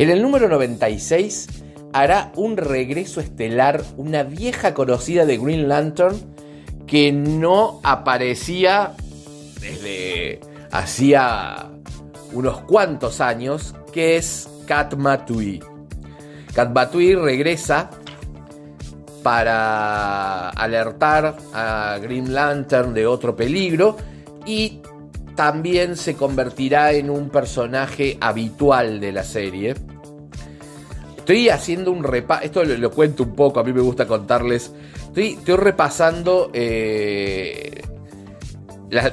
en 0.02 0.10
el 0.10 0.22
número 0.22 0.48
96 0.48 1.48
hará 1.92 2.32
un 2.38 2.56
regreso 2.56 3.20
estelar 3.20 3.84
una 3.98 4.24
vieja 4.24 4.74
conocida 4.74 5.26
de 5.26 5.38
Green 5.38 5.68
Lantern 5.68 6.16
que 6.88 7.12
no 7.12 7.82
aparecía 7.84 8.94
desde 9.60 10.40
hacía 10.72 11.70
unos 12.32 12.62
cuantos 12.62 13.20
años, 13.20 13.76
que 13.92 14.16
es 14.16 14.50
Kat 14.66 14.96
Matui. 14.96 15.62
Kat 16.54 16.74
regresa 16.94 17.90
para 19.22 20.50
alertar 20.52 21.36
a 21.54 21.98
Green 22.02 22.34
Lantern 22.34 22.94
de 22.94 23.06
otro 23.06 23.36
peligro 23.36 23.98
y 24.46 24.82
también 25.36 25.96
se 25.96 26.16
convertirá 26.16 26.92
en 26.94 27.10
un 27.10 27.30
personaje 27.30 28.18
habitual 28.20 29.00
de 29.00 29.12
la 29.12 29.24
serie. 29.24 29.74
Estoy 31.30 31.50
haciendo 31.50 31.92
un 31.92 32.04
repaso, 32.04 32.42
esto 32.44 32.64
lo, 32.64 32.90
cuento 32.90 33.22
un 33.22 33.36
poco, 33.36 33.60
a 33.60 33.64
mí 33.64 33.72
me 33.72 33.82
gusta 33.82 34.08
contarles. 34.08 34.74
Estoy, 35.16 35.38
repasando, 35.58 36.50
eh, 36.56 37.84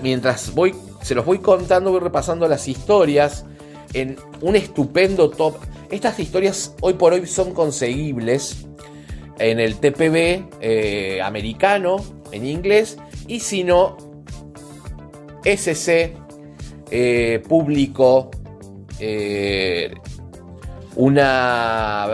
mientras 0.01 0.55
voy, 0.55 0.75
se 1.03 1.15
los 1.15 1.27
voy 1.27 1.41
contando, 1.41 1.91
voy 1.91 2.01
repasando 2.01 2.49
las 2.49 2.69
historias 2.69 3.45
en 3.93 4.17
un 4.41 4.57
estupendo 4.57 5.29
top. 5.29 5.57
Estas 5.91 6.19
historias 6.19 6.75
hoy 6.81 6.95
por 6.95 7.13
hoy 7.13 7.27
son 7.27 7.53
conseguibles 7.53 8.67
en 9.39 9.61
el 9.61 9.77
TPB 9.77 10.49
eh, 10.63 11.21
americano, 11.23 11.97
en 12.33 12.47
inglés, 12.47 12.97
y 13.29 13.41
si 13.41 13.63
no, 13.63 13.99
SC 15.45 16.15
eh, 16.91 17.43
publicó 17.47 18.31
eh, 19.01 19.93
una, 20.97 22.07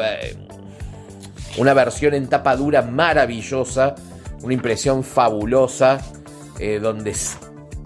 una 1.58 1.74
versión 1.74 2.14
en 2.14 2.28
tapa 2.28 2.56
dura 2.56 2.82
maravillosa, 2.82 3.94
una 4.42 4.54
impresión 4.54 5.02
fabulosa, 5.02 6.00
donde 6.80 7.14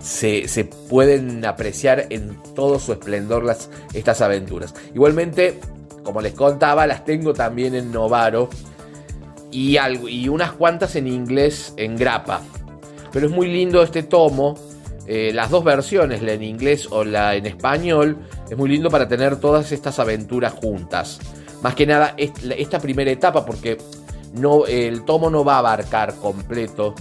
se, 0.06 0.70
pueden 0.88 1.44
apreciar 1.44 2.06
en 2.10 2.36
todo 2.54 2.78
su 2.78 2.92
esplendor 2.92 3.44
las, 3.44 3.70
estas 3.92 4.20
aventuras. 4.20 4.74
Igualmente, 4.94 5.58
como 6.04 6.20
les 6.20 6.32
contaba, 6.32 6.86
las 6.86 7.04
tengo 7.04 7.34
también 7.34 7.74
en 7.74 7.90
Novaro 7.92 8.48
y, 9.50 9.76
y 10.08 10.28
unas 10.28 10.52
cuantas 10.52 10.96
en 10.96 11.08
inglés 11.08 11.74
en 11.76 11.96
grapa. 11.96 12.40
Pero 13.12 13.26
es 13.26 13.32
muy 13.32 13.48
lindo 13.48 13.82
este 13.82 14.02
tomo. 14.02 14.56
Eh, 15.08 15.30
las 15.32 15.50
dos 15.50 15.64
versiones, 15.64 16.22
la 16.22 16.32
en 16.32 16.42
inglés 16.42 16.88
o 16.90 17.04
la 17.04 17.36
en 17.36 17.46
español, 17.46 18.18
es 18.50 18.56
muy 18.56 18.68
lindo 18.68 18.90
para 18.90 19.08
tener 19.08 19.36
todas 19.36 19.72
estas 19.72 19.98
aventuras 19.98 20.52
juntas. 20.52 21.18
Más 21.62 21.74
que 21.74 21.86
nada 21.86 22.14
esta 22.16 22.78
primera 22.78 23.10
etapa, 23.10 23.44
porque 23.44 23.78
no, 24.34 24.66
el 24.66 25.04
tomo 25.04 25.30
no 25.30 25.44
va 25.44 25.56
a 25.56 25.58
abarcar 25.58 26.14
completo 26.16 26.94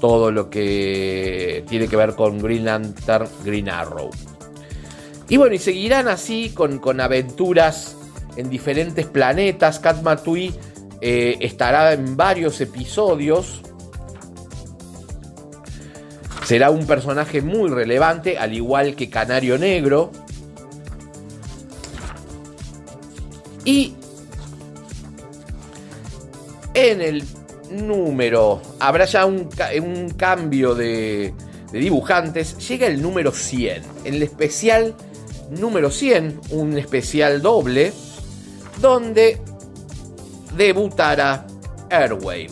todo 0.00 0.32
lo 0.32 0.50
que 0.50 1.64
tiene 1.68 1.86
que 1.86 1.96
ver 1.96 2.14
con 2.14 2.38
Green 2.38 2.64
Lantern, 2.64 3.28
Green 3.44 3.68
Arrow. 3.68 4.10
Y 5.28 5.36
bueno, 5.36 5.54
y 5.54 5.58
seguirán 5.58 6.08
así 6.08 6.50
con, 6.50 6.78
con 6.78 7.00
aventuras 7.00 7.96
en 8.36 8.50
diferentes 8.50 9.06
planetas. 9.06 9.78
Kat 9.78 10.02
Matui 10.02 10.52
eh, 11.00 11.36
estará 11.40 11.92
en 11.92 12.16
varios 12.16 12.60
episodios. 12.60 13.62
Será 16.44 16.70
un 16.70 16.84
personaje 16.84 17.42
muy 17.42 17.70
relevante, 17.70 18.38
al 18.38 18.54
igual 18.54 18.96
que 18.96 19.08
Canario 19.08 19.56
Negro. 19.56 20.10
Y 23.64 23.94
en 26.74 27.00
el 27.00 27.24
número, 27.70 28.60
habrá 28.78 29.04
ya 29.04 29.26
un, 29.26 29.48
cambio 30.16 30.74
de, 30.74 31.34
dibujantes, 31.72 32.56
llega 32.68 32.86
el 32.86 33.00
número 33.00 33.32
100. 33.32 33.82
En 34.04 34.14
el 34.14 34.22
especial 34.22 34.94
número 35.50 35.90
100, 35.90 36.40
un 36.50 36.78
especial 36.78 37.42
doble, 37.42 37.92
donde 38.80 39.40
debutará 40.56 41.46
Airwave. 41.90 42.50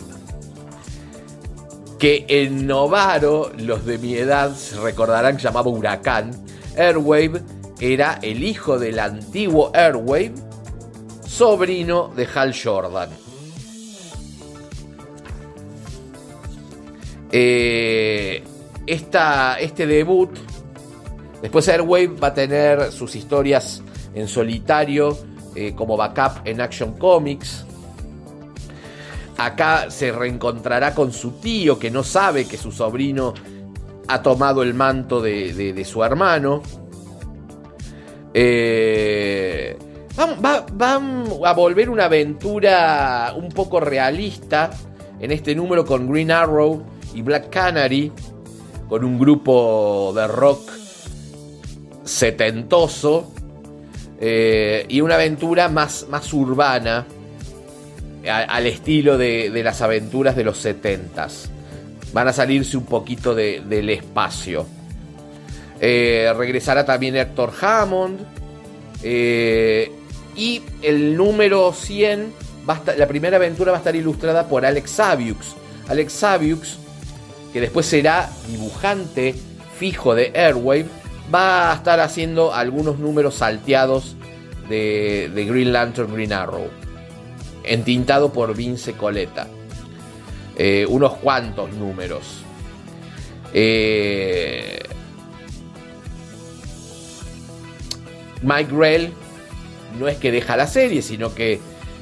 Que 1.97 2.25
en 2.29 2.65
Novaro, 2.65 3.51
los 3.57 3.85
de 3.85 3.97
mi 3.97 4.15
edad 4.15 4.55
recordarán 4.81 5.35
que 5.35 5.43
llamaba 5.43 5.69
Huracán. 5.69 6.31
Airwave 6.77 7.41
era 7.81 8.19
el 8.21 8.43
hijo 8.43 8.79
del 8.79 8.99
antiguo 8.99 9.71
Airwave, 9.73 10.33
sobrino 11.39 12.11
de 12.13 12.27
Hal 12.35 12.53
Jordan. 12.53 13.09
Eh, 17.31 18.43
este 18.85 19.87
debut, 19.87 20.31
después 21.41 21.69
Airwave 21.69 22.07
va 22.21 22.27
a 22.27 22.33
tener 22.33 22.91
sus 22.91 23.15
historias 23.15 23.81
en 24.13 24.27
solitario 24.27 25.17
eh, 25.55 25.73
como 25.73 25.95
backup 25.95 26.41
en 26.43 26.59
Action 26.59 26.97
Comics. 26.97 27.65
Acá 29.37 29.89
se 29.89 30.11
reencontrará 30.11 30.93
con 30.93 31.13
su 31.13 31.39
tío 31.39 31.79
que 31.79 31.89
no 31.89 32.03
sabe 32.03 32.49
que 32.49 32.57
su 32.57 32.73
sobrino 32.73 33.33
ha 34.09 34.21
tomado 34.21 34.61
el 34.61 34.73
manto 34.73 35.21
de, 35.21 35.85
su 35.89 36.03
hermano. 36.03 36.61
Eh, 38.33 39.77
va, 40.19 41.49
a 41.49 41.53
volver 41.53 41.89
una 41.89 42.05
aventura 42.05 43.33
un 43.35 43.49
poco 43.49 43.79
realista 43.79 44.69
en 45.19 45.31
este 45.31 45.55
número 45.55 45.85
con 45.85 46.11
Green 46.11 46.31
Arrow 46.31 46.83
y 47.13 47.21
Black 47.21 47.49
Canary, 47.49 48.11
con 48.87 49.03
un 49.03 49.19
grupo 49.19 50.11
de 50.15 50.27
rock 50.27 50.71
setentoso 52.03 53.31
eh, 54.19 54.85
y 54.89 55.01
una 55.01 55.15
aventura 55.15 55.69
más, 55.69 56.07
más 56.09 56.33
urbana 56.33 57.05
al 58.27 58.65
estilo 58.65 59.17
de, 59.17 59.51
las 59.63 59.81
aventuras 59.81 60.35
de 60.35 60.43
los 60.43 60.57
setentas. 60.57 61.49
Van 62.11 62.27
a 62.27 62.33
salirse 62.33 62.75
un 62.75 62.85
poquito 62.85 63.35
del 63.35 63.89
espacio. 63.89 64.65
Eh, 65.79 66.31
regresará 66.35 66.85
también 66.85 67.15
Héctor 67.15 67.53
Hammond. 67.61 68.19
Eh, 69.01 69.91
y 70.39 70.61
el 70.81 71.17
número 71.17 71.73
100, 71.73 72.33
la 72.97 73.07
primera 73.09 73.35
aventura 73.35 73.71
va 73.71 73.77
a 73.77 73.81
estar 73.81 73.93
ilustrada 73.93 74.47
por 74.47 74.65
Alex 74.65 74.91
Saviux. 74.91 75.55
Alex 75.89 76.13
Saviux, 76.13 76.77
que 77.51 77.59
después 77.59 77.85
será 77.85 78.29
dibujante 78.47 79.35
fijo 79.77 80.15
de 80.15 80.31
Airwave, 80.33 80.85
va 81.33 81.73
a 81.73 81.75
estar 81.75 81.99
haciendo 81.99 82.53
algunos 82.53 82.99
números 82.99 83.35
salteados 83.35 84.15
de, 84.69 85.29
Green 85.35 85.73
Lantern 85.73 86.13
Green 86.13 86.31
Arrow, 86.31 86.69
entintado 87.65 88.31
por 88.31 88.55
Vince 88.55 88.93
Coletta. 88.93 89.47
Eh, 90.55 90.85
unos 90.87 91.15
cuantos 91.17 91.73
números. 91.73 92.43
Eh, 93.53 94.83
Mike 98.41 98.73
Grell 98.73 99.13
no 99.97 100.07
es 100.07 100.17
que 100.17 100.31
deja 100.31 100.57
la 100.57 100.67
serie, 100.67 101.01
sino 101.01 101.33
que, 101.33 101.59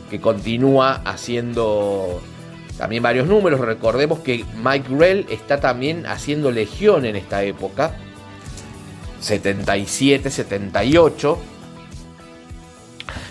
que 0.10 0.19
continúa 0.19 1.02
haciendo 1.06 2.21
también 2.78 3.04
varios 3.04 3.28
números. 3.28 3.60
Recordemos 3.60 4.19
que 4.19 4.45
Mike 4.63 4.88
Grell 4.89 5.26
está 5.30 5.60
también 5.60 6.06
haciendo 6.06 6.52
Legión 6.52 7.06
en 7.06 7.15
esta 7.15 7.43
época. 7.43 7.95
77, 9.19 10.30
78. 10.30 11.39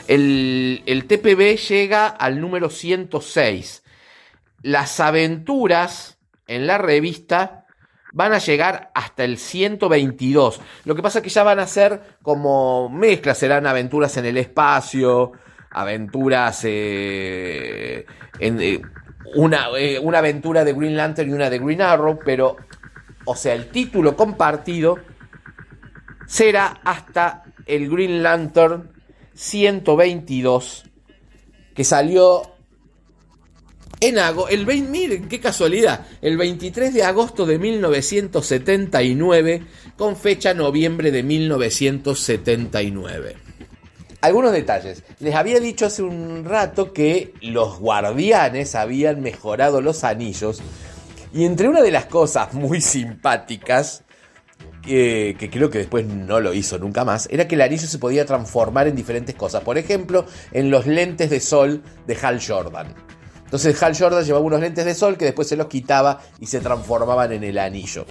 El, 0.08 0.82
el 0.86 1.04
TPB 1.06 1.56
llega 1.68 2.06
al 2.06 2.40
número 2.40 2.70
106. 2.70 3.82
Las 4.62 5.00
aventuras 5.00 6.18
en 6.46 6.66
la 6.66 6.78
revista 6.78 7.65
van 8.16 8.32
a 8.32 8.38
llegar 8.38 8.90
hasta 8.94 9.24
el 9.24 9.36
122. 9.36 10.60
Lo 10.86 10.94
que 10.94 11.02
pasa 11.02 11.18
es 11.18 11.22
que 11.22 11.28
ya 11.28 11.42
van 11.42 11.58
a 11.58 11.66
ser 11.66 12.00
como 12.22 12.88
mezclas, 12.88 13.36
serán 13.36 13.66
aventuras 13.66 14.16
en 14.16 14.24
el 14.24 14.38
espacio, 14.38 15.32
aventuras 15.70 16.62
eh, 16.64 18.06
en, 18.38 18.60
eh, 18.62 18.80
eh, 18.80 19.98
una 20.00 20.18
aventura 20.18 20.64
de 20.64 20.72
Green 20.72 20.96
Lantern 20.96 21.28
y 21.28 21.34
una 21.34 21.50
de 21.50 21.58
Green 21.58 21.82
Arrow, 21.82 22.18
pero, 22.24 22.56
o 23.26 23.36
sea, 23.36 23.52
el 23.52 23.68
título 23.68 24.16
compartido 24.16 24.98
será 26.26 26.80
hasta 26.84 27.44
el 27.66 27.90
Green 27.90 28.22
Lantern 28.22 28.92
122 29.34 30.84
que 31.74 31.84
salió 31.84 32.55
en 34.00 34.18
agosto, 34.18 34.50
el 34.50 34.66
20, 34.66 34.90
miren 34.90 35.28
qué 35.28 35.38
casualidad, 35.40 36.06
el 36.20 36.36
23 36.36 36.92
de 36.92 37.02
agosto 37.02 37.46
de 37.46 37.58
1979 37.58 39.62
con 39.96 40.16
fecha 40.16 40.52
noviembre 40.52 41.10
de 41.10 41.22
1979. 41.22 43.36
Algunos 44.20 44.52
detalles. 44.52 45.02
Les 45.20 45.34
había 45.34 45.58
dicho 45.60 45.86
hace 45.86 46.02
un 46.02 46.44
rato 46.44 46.92
que 46.92 47.32
los 47.40 47.78
guardianes 47.78 48.74
habían 48.74 49.22
mejorado 49.22 49.80
los 49.80 50.04
anillos 50.04 50.60
y 51.32 51.44
entre 51.44 51.68
una 51.68 51.80
de 51.82 51.90
las 51.90 52.04
cosas 52.06 52.54
muy 52.54 52.80
simpáticas 52.80 54.04
que 54.82 55.36
creo 55.50 55.68
que 55.68 55.78
después 55.78 56.06
no 56.06 56.40
lo 56.40 56.54
hizo 56.54 56.78
nunca 56.78 57.04
más, 57.04 57.28
era 57.30 57.48
que 57.48 57.56
el 57.56 57.62
anillo 57.62 57.88
se 57.88 57.98
podía 57.98 58.24
transformar 58.24 58.86
en 58.86 58.94
diferentes 58.94 59.34
cosas. 59.34 59.64
Por 59.64 59.78
ejemplo, 59.78 60.26
en 60.52 60.70
los 60.70 60.86
lentes 60.86 61.28
de 61.28 61.40
sol 61.40 61.82
de 62.06 62.16
Hal 62.22 62.40
Jordan. 62.46 62.94
Entonces 63.46 63.80
Hal 63.80 63.96
Jordan 63.96 64.24
llevaba 64.24 64.44
unos 64.44 64.60
lentes 64.60 64.84
de 64.84 64.94
sol 64.94 65.16
que 65.16 65.24
después 65.24 65.48
se 65.48 65.56
los 65.56 65.68
quitaba 65.68 66.20
y 66.40 66.46
se 66.46 66.60
transformaban 66.60 67.32
en 67.32 67.44
el 67.44 67.58
anillo. 67.58 68.04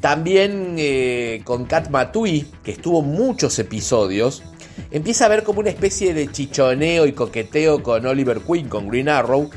También 0.00 0.76
eh, 0.78 1.42
con 1.44 1.66
Kat 1.66 1.90
Matui, 1.90 2.50
que 2.62 2.72
estuvo 2.72 3.02
muchos 3.02 3.58
episodios, 3.58 4.42
empieza 4.90 5.26
a 5.26 5.28
ver 5.28 5.44
como 5.44 5.60
una 5.60 5.70
especie 5.70 6.14
de 6.14 6.30
chichoneo 6.30 7.06
y 7.06 7.12
coqueteo 7.12 7.82
con 7.82 8.06
Oliver 8.06 8.40
Queen, 8.40 8.68
con 8.68 8.88
Green 8.88 9.08
Arrow, 9.08 9.50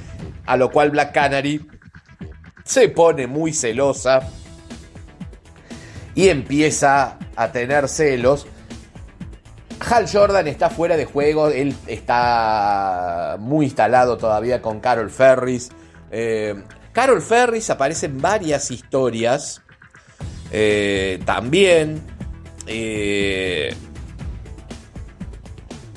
a 0.45 0.57
lo 0.57 0.71
cual 0.71 0.91
Black 0.91 1.13
Canary 1.13 1.65
se 2.65 2.89
pone 2.89 3.27
muy 3.27 3.53
celosa 3.53 4.29
y 6.15 6.27
empieza 6.27 7.17
a 7.35 7.51
tener 7.51 7.87
celos. 7.87 8.47
Hal 9.79 10.09
Jordan 10.11 10.47
está 10.47 10.69
fuera 10.69 10.97
de 10.97 11.05
juego, 11.05 11.49
él 11.49 11.75
está 11.85 13.37
muy 13.39 13.65
instalado 13.65 14.17
todavía 14.17 14.61
con 14.61 14.79
Carol 14.79 15.09
Ferris. 15.09 15.69
Eh, 16.11 16.55
Carol 16.93 17.21
Ferris 17.21 17.69
aparece 17.69 18.07
en 18.07 18.19
varias 18.21 18.71
historias. 18.71 19.61
Eh, 20.51 21.19
también. 21.25 22.01
Eh, 22.65 23.75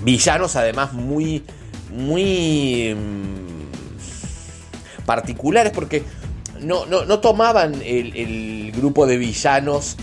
villanos 0.03 0.57
además 0.57 0.93
muy. 0.93 1.45
muy. 1.91 2.95
Mm, 2.95 3.41
particulares 5.07 5.73
porque 5.73 6.05
no, 6.61 6.87
no, 6.87 7.19
tomaban 7.19 7.75
el 7.83 8.71
grupo 8.71 9.07
de 9.07 9.17
villanos 9.17 9.97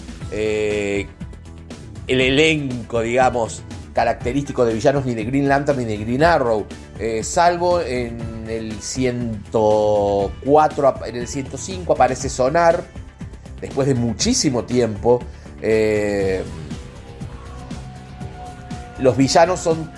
el 2.07 2.21
elenco, 2.21 3.01
digamos, 3.01 3.61
característico 3.93 4.65
de 4.65 4.73
villanos 4.73 5.05
ni 5.05 5.13
de 5.15 5.25
Green 5.25 5.47
Lantern 5.47 5.77
ni 5.79 5.85
de 5.85 5.97
Green 5.97 6.23
Arrow. 6.23 6.65
Eh, 6.99 7.23
salvo 7.23 7.79
en 7.81 8.45
el 8.47 8.81
104, 8.81 11.05
en 11.05 11.15
el 11.15 11.27
105 11.27 11.93
aparece 11.93 12.29
Sonar, 12.29 12.83
después 13.59 13.87
de 13.87 13.95
muchísimo 13.95 14.63
tiempo. 14.63 15.19
Eh, 15.61 16.43
los 18.99 19.17
villanos 19.17 19.59
son 19.59 19.91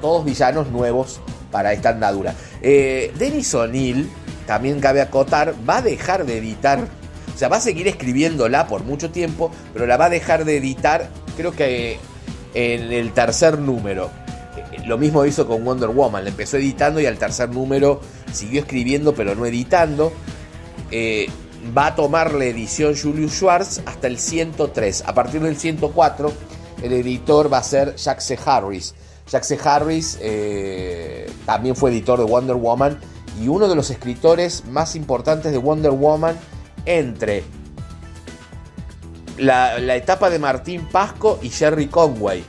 todos 0.00 0.24
villanos 0.24 0.70
nuevos 0.70 1.20
para 1.50 1.72
esta 1.72 1.90
andadura. 1.90 2.34
Dennis 2.60 3.54
O'Neill, 3.54 4.10
también 4.46 4.80
cabe 4.80 5.00
acotar, 5.00 5.54
va 5.68 5.78
a 5.78 5.82
dejar 5.82 6.26
de 6.26 6.38
editar 6.38 6.86
o 7.34 7.38
sea, 7.38 7.48
va 7.48 7.56
a 7.56 7.60
seguir 7.60 7.88
escribiéndola 7.88 8.68
por 8.68 8.84
mucho 8.84 9.10
tiempo, 9.10 9.50
pero 9.72 9.86
la 9.86 9.96
va 9.96 10.04
a 10.04 10.10
dejar 10.10 10.44
de 10.44 10.56
editar, 10.56 11.08
creo 11.36 11.52
que 11.52 11.98
en 12.54 12.92
el 12.92 13.12
tercer 13.12 13.58
número. 13.58 14.10
Lo 14.86 14.98
mismo 14.98 15.24
hizo 15.24 15.46
con 15.46 15.64
Wonder 15.64 15.88
Woman, 15.88 16.24
la 16.24 16.30
empezó 16.30 16.56
editando 16.56 17.00
y 17.00 17.06
al 17.06 17.18
tercer 17.18 17.48
número 17.48 18.00
siguió 18.32 18.60
escribiendo 18.60 19.14
pero 19.14 19.34
no 19.34 19.46
editando. 19.46 20.12
Eh, 20.90 21.28
va 21.76 21.86
a 21.86 21.94
tomar 21.94 22.34
la 22.34 22.44
edición 22.44 22.94
Julius 22.96 23.32
Schwartz 23.32 23.80
hasta 23.86 24.06
el 24.06 24.18
103. 24.18 25.04
A 25.06 25.14
partir 25.14 25.40
del 25.40 25.56
104 25.56 26.32
el 26.82 26.92
editor 26.92 27.52
va 27.52 27.58
a 27.58 27.62
ser 27.62 27.96
Jack 27.96 28.20
C. 28.20 28.38
Harris. 28.44 28.94
Jack 29.30 29.44
C. 29.44 29.58
Harris 29.62 30.18
eh, 30.20 31.30
también 31.46 31.74
fue 31.74 31.90
editor 31.90 32.18
de 32.18 32.24
Wonder 32.26 32.56
Woman 32.56 32.98
y 33.42 33.48
uno 33.48 33.68
de 33.68 33.74
los 33.74 33.90
escritores 33.90 34.64
más 34.66 34.94
importantes 34.94 35.50
de 35.50 35.58
Wonder 35.58 35.92
Woman 35.92 36.36
entre 36.84 37.42
la, 39.38 39.96
etapa 39.96 40.30
de 40.30 40.38
Martín 40.38 40.86
Pasco 40.90 41.38
y 41.42 41.50
Jerry 41.50 41.86
Conway. 41.86 42.44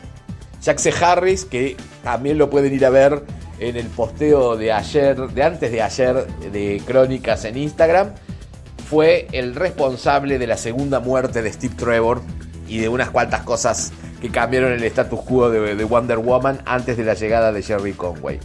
Jack 0.62 0.80
C. 0.80 0.94
Harris, 1.00 1.46
que 1.46 1.78
también 2.04 2.38
lo 2.38 2.50
pueden 2.50 2.74
ir 2.74 2.86
a 2.86 2.90
ver 2.90 3.24
en 3.60 3.78
el 3.78 3.88
posteo 3.88 4.58
de 4.58 4.72
ayer, 4.72 5.16
de 5.16 5.44
antes 5.44 5.72
de 5.72 5.82
ayer, 5.82 6.28
de 6.52 6.82
Crónicas 6.86 7.46
en 7.46 7.58
Instagram, 7.58 8.14
fue 8.90 9.28
el 9.32 9.56
responsable 9.56 10.38
de 10.38 10.48
la 10.48 10.58
segunda 10.58 11.00
muerte 11.00 11.42
de 11.42 11.52
Steve 11.52 11.76
Trevor 11.76 12.22
y 12.68 12.80
de 12.80 12.90
unas 12.90 13.10
cuantas 13.10 13.42
cosas 13.42 13.92
que 14.22 14.30
cambiaron 14.30 14.72
el 14.72 14.84
status 14.84 15.22
quo 15.22 15.50
de, 15.50 15.84
Wonder 15.84 16.18
Woman 16.18 16.62
antes 16.66 16.98
de 16.98 17.04
la 17.04 17.14
llegada 17.14 17.52
de 17.52 17.62
Jerry 17.62 17.94
Conway. 17.94 18.40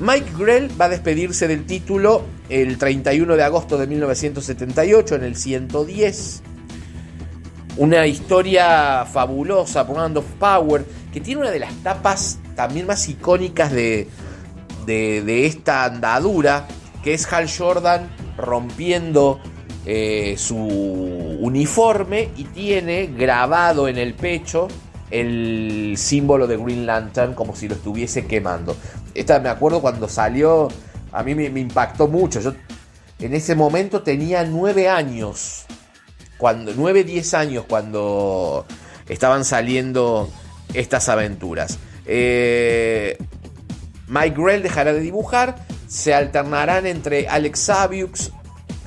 Mike 0.00 0.30
Grell 0.38 0.70
va 0.78 0.86
a 0.86 0.88
despedirse 0.90 1.48
del 1.48 1.64
título 1.64 2.22
el 2.50 2.76
31 2.76 3.34
de 3.34 3.42
agosto 3.42 3.78
de 3.78 3.86
1978 3.86 5.14
en 5.14 5.24
el 5.24 5.36
110. 5.36 6.42
Una 7.76 8.06
historia 8.06 9.04
fabulosa, 9.04 9.82
Brand 9.82 10.16
of 10.16 10.24
Power, 10.38 10.84
que 11.12 11.20
tiene 11.20 11.42
una 11.42 11.50
de 11.50 11.58
las 11.58 11.74
tapas 11.82 12.38
también 12.54 12.86
más 12.86 13.08
icónicas 13.08 13.70
de, 13.70 14.08
de, 14.86 15.46
esta 15.46 15.84
andadura, 15.84 16.66
que 17.02 17.14
es 17.14 17.30
Hal 17.32 17.48
Jordan 17.50 18.08
rompiendo 18.38 19.40
eh, 19.84 20.36
su 20.38 20.56
uniforme 20.56 22.30
y 22.36 22.44
tiene 22.44 23.06
grabado 23.06 23.88
en 23.88 23.98
el 23.98 24.14
pecho 24.14 24.68
el 25.10 25.94
símbolo 25.96 26.46
de 26.46 26.56
Green 26.56 26.86
Lantern 26.86 27.34
como 27.34 27.54
si 27.54 27.68
lo 27.68 27.74
estuviese 27.74 28.26
quemando. 28.26 28.76
Esta 29.14 29.38
me 29.38 29.48
acuerdo 29.48 29.80
cuando 29.80 30.08
salió, 30.08 30.68
a 31.12 31.22
mí 31.22 31.34
me, 31.34 31.46
impactó 31.60 32.08
mucho. 32.08 32.40
Yo 32.40 32.52
en 33.18 33.34
ese 33.34 33.54
momento 33.54 34.02
tenía 34.02 34.44
nueve 34.44 34.88
años, 34.88 35.66
cuando, 36.38 36.72
nueve, 36.76 37.04
diez 37.04 37.34
años 37.34 37.64
cuando 37.68 38.66
estaban 39.08 39.44
saliendo 39.44 40.30
estas 40.74 41.08
aventuras. 41.08 41.78
Eh, 42.04 43.16
Mike 44.08 44.36
Grell 44.36 44.62
dejará 44.62 44.92
de 44.92 45.00
dibujar, 45.00 45.56
se 45.88 46.14
alternarán 46.14 46.86
entre 46.86 47.28
Alex 47.28 47.60
Saviux, 47.60 48.30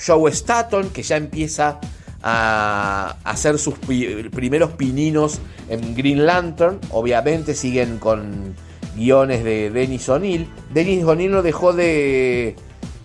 Joe 0.06 0.32
Staton, 0.32 0.90
que 0.90 1.04
ya 1.04 1.18
empieza 1.18 1.80
a 2.22 3.18
hacer 3.24 3.58
sus 3.58 3.76
primeros 3.76 4.72
pininos 4.72 5.40
en 5.70 5.96
Green 5.96 6.26
Lantern. 6.26 6.80
Obviamente 6.92 7.54
siguen 7.54 7.98
con 7.98 8.56
guiones 8.96 9.44
de 9.44 9.70
Dennis 9.70 10.08
O'Neill. 10.10 10.50
Dennis 10.74 11.04
O'Neill 11.04 11.32
no 11.32 11.42
dejó 11.42 11.74
de 11.74 12.56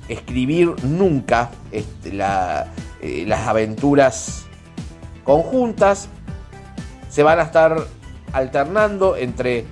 escribir 0.09 0.75
nunca 0.85 1.51
este, 1.73 2.13
eh, 3.05 3.25
las 3.27 3.47
aventuras 3.47 4.47
conjuntas. 5.25 6.09
Se 7.11 7.23
van 7.23 7.39
a 7.39 7.43
estar 7.43 7.87
alternando 8.33 9.15
entre 9.15 9.67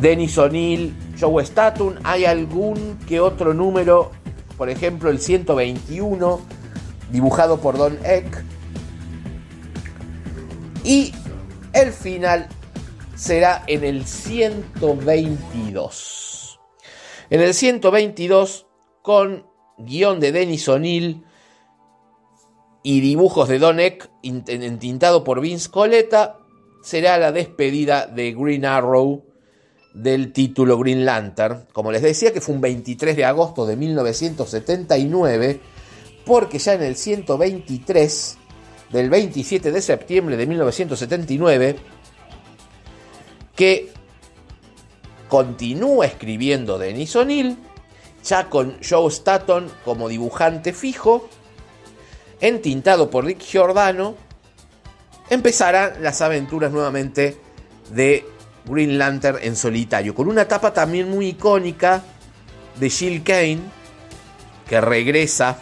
Dennis 0.00 0.36
O'Neill, 0.36 0.96
Joe 1.18 1.44
Staton. 1.44 2.00
Hay 2.02 2.24
algún 2.24 2.98
que 3.06 3.20
otro 3.20 3.54
número, 3.54 4.10
por 4.58 4.68
ejemplo 4.68 5.10
el 5.10 5.20
121 5.20 6.40
dibujado 7.12 7.60
por 7.60 7.78
Don 7.78 7.96
Eck. 8.04 8.44
Y 10.82 11.14
el 11.72 11.92
final 11.92 12.48
será 13.14 13.62
en 13.68 13.84
el 13.84 14.06
122. 14.06 16.58
En 17.30 17.40
el 17.40 17.54
122, 17.54 18.66
con 19.02 19.46
guion 19.78 20.18
de 20.18 20.32
Dennis 20.32 20.68
O'Neill 20.68 21.22
y 22.82 23.00
dibujos 23.00 23.48
de 23.48 23.58
Don 23.58 23.80
Eck, 23.80 24.10
entintado 24.22 25.24
por 25.24 25.40
Vince 25.40 25.70
Coletta, 25.70 26.38
será 26.82 27.18
la 27.18 27.32
despedida 27.32 28.06
de 28.06 28.32
Green 28.32 28.64
Arrow 28.64 29.24
del 29.94 30.32
título 30.32 30.78
Green 30.78 31.04
Lantern. 31.04 31.66
Como 31.72 31.92
les 31.92 32.02
decía, 32.02 32.32
que 32.32 32.40
fue 32.40 32.54
un 32.54 32.60
23 32.60 33.16
de 33.16 33.24
agosto 33.24 33.66
de 33.66 33.76
1979 33.76 35.60
porque 36.24 36.58
ya 36.58 36.74
en 36.74 36.82
el 36.82 36.96
123 36.96 38.38
del 38.90 39.10
27 39.10 39.72
de 39.72 39.82
septiembre 39.82 40.36
de 40.36 40.46
1979, 40.46 41.76
que 43.56 43.90
continúa 45.28 46.06
escribiendo 46.06 46.78
Denis 46.78 47.16
O'Neill, 47.16 47.56
ya 48.24 48.48
con 48.48 48.76
Joe 48.86 49.08
Staton 49.08 49.70
como 49.84 50.08
dibujante 50.08 50.72
fijo, 50.72 51.28
entintado 52.42 53.08
por 53.08 53.24
Rick 53.24 53.40
Giordano, 53.40 54.16
empezarán 55.30 56.02
las 56.02 56.20
aventuras 56.20 56.72
nuevamente 56.72 57.38
de 57.90 58.26
Green 58.66 58.98
Lantern 58.98 59.38
en 59.40 59.56
solitario, 59.56 60.14
con 60.14 60.28
una 60.28 60.42
etapa 60.42 60.72
también 60.74 61.08
muy 61.08 61.28
icónica 61.28 62.02
de 62.76 62.90
Jill 62.90 63.22
Kane, 63.22 63.60
que 64.68 64.80
regresa 64.80 65.56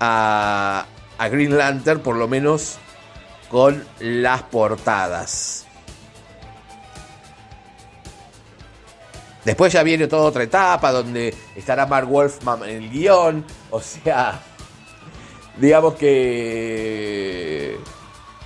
a, 0.00 0.86
Green 1.30 1.56
Lantern, 1.56 2.00
por 2.00 2.16
lo 2.16 2.28
menos 2.28 2.78
con 3.48 3.84
las 4.00 4.42
portadas. 4.42 5.66
Después 9.44 9.72
ya 9.72 9.84
viene 9.84 10.08
toda 10.08 10.24
otra 10.24 10.42
etapa 10.42 10.90
donde 10.90 11.32
estará 11.54 11.86
Mark 11.86 12.08
Wolfman 12.08 12.64
en 12.64 12.82
el 12.82 12.90
guion. 12.90 13.44
O 13.70 13.80
sea, 13.80 14.40
digamos 15.56 15.94
que, 15.94 17.78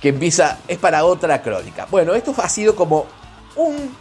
que 0.01 0.09
empieza, 0.09 0.59
es 0.67 0.77
para 0.77 1.05
otra 1.05 1.41
crónica. 1.41 1.87
Bueno, 1.89 2.13
esto 2.13 2.33
ha 2.37 2.49
sido 2.49 2.75
como 2.75 3.05
un 3.55 3.95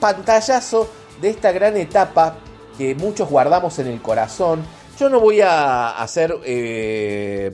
pantallazo 0.00 0.88
de 1.20 1.30
esta 1.30 1.52
gran 1.52 1.76
etapa 1.76 2.36
que 2.76 2.94
muchos 2.94 3.28
guardamos 3.28 3.78
en 3.78 3.88
el 3.88 4.00
corazón 4.00 4.62
yo 4.98 5.08
no 5.08 5.20
voy 5.20 5.40
a 5.40 5.90
hacer 5.90 6.34
eh, 6.44 7.52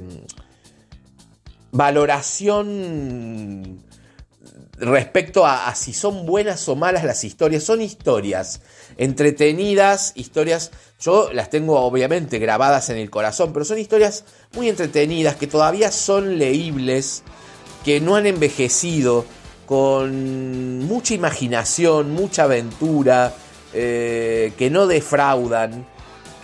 valoración 1.73 2.65
respecto 4.79 5.47
a, 5.47 5.75
si 5.75 5.93
son 5.93 6.27
buenas 6.27 6.69
o 6.69 6.77
malas 6.77 7.05
las 7.05 7.25
historias. 7.25 7.63
Son 7.63 7.81
historias 7.81 8.61
entretenidas, 8.97 10.13
historias, 10.15 10.71
yo 11.01 11.31
las 11.33 11.51
tengo 11.51 11.81
obviamente 11.81 12.39
grabadas 12.39 12.91
en 12.91 12.97
el 12.97 13.11
corazón, 13.11 13.53
pero 13.53 13.65
son 13.65 13.79
historias 13.79 14.25
muy 14.55 14.69
entretenidas, 14.69 15.37
que 15.37 15.47
todavía 15.47 15.91
son 15.91 16.39
leíbles, 16.39 17.23
que 17.85 18.01
no 18.01 18.17
han 18.17 18.27
envejecido, 18.27 19.25
con 19.67 20.81
mucha 20.81 21.15
imaginación, 21.15 22.11
mucha 22.11 22.45
aventura, 22.45 23.33
eh, 23.73 24.53
que 24.59 24.71
no 24.71 24.87
defraudan 24.87 25.87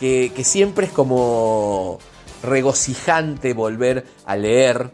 que, 0.00 0.32
siempre 0.44 0.86
es 0.86 0.92
como 0.92 1.98
regocijante 2.42 3.52
volver 3.52 4.06
a 4.24 4.36
leer. 4.36 4.90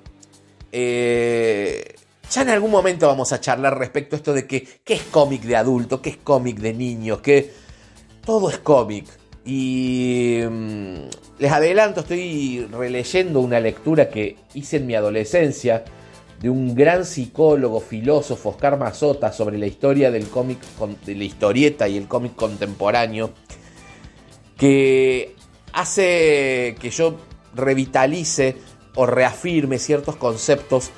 Eh, 0.73 1.96
ya 2.31 2.43
en 2.43 2.49
algún 2.51 2.71
momento 2.71 3.07
vamos 3.07 3.33
a 3.33 3.41
charlar 3.41 3.79
respecto 3.79 4.17
a 4.17 4.19
esto 4.19 4.33
de 4.33 4.47
que 4.47 4.67
qué 4.85 4.95
es 4.95 5.03
cómic 5.03 5.43
de 5.43 5.57
adulto, 5.57 6.03
qué 6.03 6.11
es 6.11 6.17
cómic 6.17 6.59
de 6.59 6.75
niños, 6.75 7.21
que 7.21 7.53
todo 8.25 8.51
es 8.51 8.59
cómic. 8.59 9.07
Y 9.45 10.41
mm, 10.49 10.97
les 11.39 11.53
adelanto, 11.53 12.01
estoy 12.01 12.67
releyendo 12.73 13.41
una 13.41 13.61
lectura 13.61 14.09
que 14.09 14.37
hice 14.55 14.79
en 14.79 14.87
mi 14.87 14.95
adolescencia 14.95 15.85
de 16.41 16.51
un 16.51 16.75
gran 16.75 17.05
psicólogo, 17.05 17.81
filósofo, 17.81 18.51
Oscar 18.51 18.79
Mazota, 18.79 19.33
sobre 19.33 19.57
la 19.57 19.67
historia 19.67 20.11
del 20.11 20.29
cómic, 20.29 20.59
de 21.07 21.15
la 21.15 21.25
historieta 21.25 21.89
y 21.89 21.97
el 21.97 22.09
cómic 22.09 22.35
contemporáneo 22.35 23.31
que 24.57 25.35
hace 25.73 26.75
que 26.81 26.91
yo 26.91 27.17
revitalice 27.55 28.57
o 28.95 29.07
reafirme 29.07 29.79
ciertos 29.79 30.17
conceptos 30.17 30.91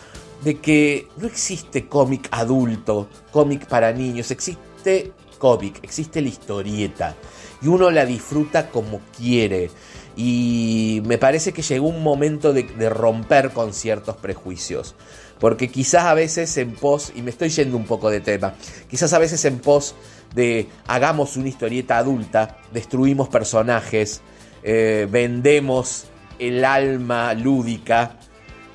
de 0.42 0.58
que 0.58 1.08
no 1.16 1.26
existe 1.26 1.88
cómic 1.88 2.28
adulto, 2.30 3.08
cómic 3.32 3.66
para 3.66 3.92
niños, 3.92 4.30
existe 4.30 5.12
cómic, 5.38 5.80
existe 5.82 6.20
la 6.20 6.28
historieta 6.28 7.16
y 7.62 7.68
uno 7.68 7.90
la 7.90 8.04
disfruta 8.04 8.70
como 8.70 9.00
quiere. 9.16 9.70
Y 10.16 11.00
me 11.06 11.18
parece 11.18 11.52
que 11.52 11.62
llegó 11.62 11.88
un 11.88 12.02
momento 12.02 12.52
de, 12.52 12.90
romper 12.90 13.50
con 13.50 13.72
ciertos 13.72 14.16
prejuicios. 14.16 14.94
Porque 15.38 15.68
quizás 15.68 16.04
a 16.04 16.14
veces 16.14 16.56
en 16.56 16.74
pos, 16.74 17.12
y 17.14 17.22
me 17.22 17.30
estoy 17.30 17.50
yendo 17.50 17.76
un 17.76 17.84
poco 17.84 18.10
de 18.10 18.20
tema, 18.20 18.54
quizás 18.90 19.12
a 19.12 19.18
veces 19.20 19.44
en 19.44 19.60
pos 19.60 19.94
de 20.34 20.66
hagamos 20.88 21.36
una 21.36 21.48
historieta 21.48 21.98
adulta, 21.98 22.58
destruimos 22.72 23.28
personajes, 23.28 24.20
eh, 24.64 25.06
vendemos 25.08 26.06
el 26.40 26.64
alma 26.64 27.34
lúdica 27.34 28.18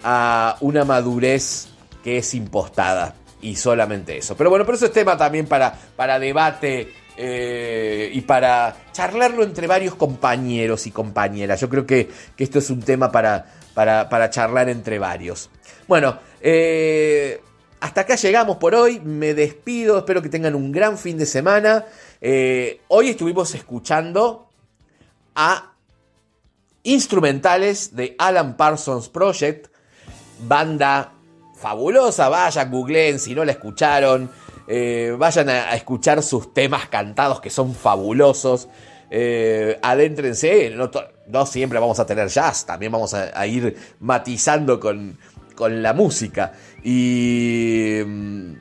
a 0.04 0.58
una 0.62 0.86
madurez 0.86 1.68
que 2.04 2.18
es 2.18 2.34
impostada. 2.34 3.16
y 3.42 3.58
solamente 3.58 4.18
eso. 4.18 4.38
Pero 4.38 4.50
bueno, 4.50 4.66
pero 4.66 4.78
eso 4.78 4.86
es 4.86 4.94
tema 4.94 5.18
también 5.18 5.48
para, 5.48 5.78
para 5.98 6.18
debate 6.18 6.94
eh, 7.16 8.10
y 8.12 8.22
para 8.22 8.76
charlarlo 8.92 9.44
entre 9.44 9.68
varios 9.68 9.96
compañeros 9.96 10.88
y 10.88 10.92
compañeras. 10.92 11.60
Yo 11.60 11.70
creo 11.70 11.86
que, 11.86 12.10
esto 12.38 12.60
es 12.60 12.70
un 12.70 12.82
tema 12.82 13.12
para, 13.12 13.46
para, 13.74 14.30
charlar 14.30 14.70
entre 14.70 14.98
varios. 14.98 15.50
Bueno, 15.88 16.18
eh, 16.42 17.42
hasta 17.82 18.02
acá 18.02 18.16
llegamos 18.16 18.58
por 18.58 18.74
hoy. 18.74 19.00
Me 19.00 19.34
despido. 19.34 20.00
Espero 20.00 20.22
que 20.22 20.30
tengan 20.30 20.56
un 20.56 20.72
gran 20.72 20.98
fin 20.98 21.18
de 21.18 21.26
semana. 21.26 21.86
Eh, 22.22 22.80
hoy 22.88 23.10
estuvimos 23.10 23.54
escuchando 23.54 24.50
a 25.36 25.74
instrumentales 26.84 27.96
de 27.96 28.16
Alan 28.18 28.58
Parsons 28.58 29.10
Project, 29.10 29.68
banda 30.42 31.14
fabulosa. 31.56 32.30
Vayan, 32.30 32.72
googleen 32.72 33.20
si 33.20 33.36
no 33.36 33.46
la 33.46 33.54
escucharon. 33.54 34.30
Eh, 34.68 35.14
vayan 35.18 35.50
a, 35.50 35.76
escuchar 35.76 36.24
sus 36.24 36.54
temas 36.54 36.88
cantados 36.88 37.42
que 37.42 37.50
son 37.50 37.74
fabulosos. 37.74 38.70
Eh, 39.10 39.78
adéntrense, 39.82 40.74
no, 41.28 41.46
siempre 41.46 41.80
vamos 41.80 42.00
a 42.00 42.06
tener 42.06 42.30
jazz, 42.30 42.66
también 42.66 42.92
vamos 42.92 43.14
a, 43.14 43.46
ir 43.46 43.76
matizando 44.00 44.80
con, 44.80 45.18
la 45.58 45.94
música. 45.94 46.54
Y 46.84 48.00
mm, 48.04 48.54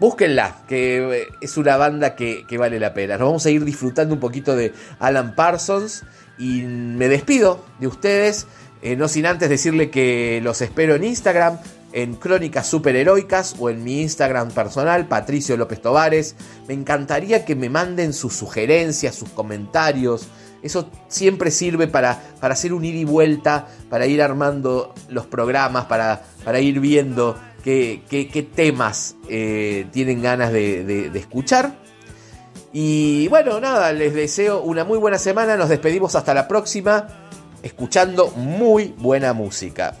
búsquenla, 0.00 0.64
que 0.66 1.28
es 1.40 1.56
una 1.56 1.76
banda 1.76 2.16
que, 2.16 2.44
vale 2.58 2.80
la 2.80 2.94
pena. 2.94 3.16
Nos 3.16 3.28
vamos 3.28 3.46
a 3.46 3.50
ir 3.50 3.64
disfrutando 3.64 4.14
un 4.14 4.20
poquito 4.20 4.56
de 4.56 4.72
Alan 4.98 5.34
Parsons. 5.34 6.04
Y 6.38 6.62
me 6.62 7.08
despido 7.08 7.64
de 7.78 7.86
ustedes, 7.86 8.46
eh, 8.86 8.96
no 8.96 9.08
sin 9.08 9.26
antes 9.26 9.48
decirle 9.48 9.90
que 9.90 10.40
los 10.42 10.60
espero 10.62 10.94
en 10.94 11.04
Instagram, 11.04 11.58
en 11.92 12.14
Crónicas 12.14 12.66
Superheroicas 12.66 13.56
o 13.58 13.70
en 13.70 13.82
mi 13.82 14.02
Instagram 14.02 14.50
personal, 14.50 15.08
Patricio 15.08 15.56
López 15.56 15.80
Tovares. 15.80 16.36
Me 16.68 16.74
encantaría 16.74 17.44
que 17.44 17.56
me 17.56 17.68
manden 17.68 18.12
sus 18.12 18.34
sugerencias, 18.34 19.14
sus 19.14 19.30
comentarios. 19.30 20.28
Eso 20.62 20.90
siempre 21.08 21.50
sirve 21.50 21.88
para, 21.88 22.20
para 22.40 22.54
hacer 22.54 22.72
un 22.72 22.84
ida 22.84 22.98
y 22.98 23.04
vuelta, 23.04 23.66
para 23.90 24.06
ir 24.06 24.22
armando 24.22 24.94
los 25.08 25.26
programas, 25.26 25.86
para, 25.86 26.22
para 26.44 26.60
ir 26.60 26.80
viendo 26.80 27.36
qué, 27.64 28.48
temas 28.54 29.16
eh, 29.28 29.86
tienen 29.92 30.22
ganas 30.22 30.52
de 30.52 31.10
escuchar. 31.14 31.86
Y 32.78 33.26
bueno, 33.28 33.58
nada, 33.58 33.90
les 33.94 34.12
deseo 34.12 34.60
una 34.60 34.84
muy 34.84 34.98
buena 34.98 35.18
semana. 35.18 35.56
Nos 35.56 35.70
despedimos 35.70 36.14
hasta 36.14 36.34
la 36.34 36.46
próxima, 36.46 37.06
escuchando 37.66 38.30
muy 38.30 38.94
buena 38.96 39.32
música. 39.32 39.94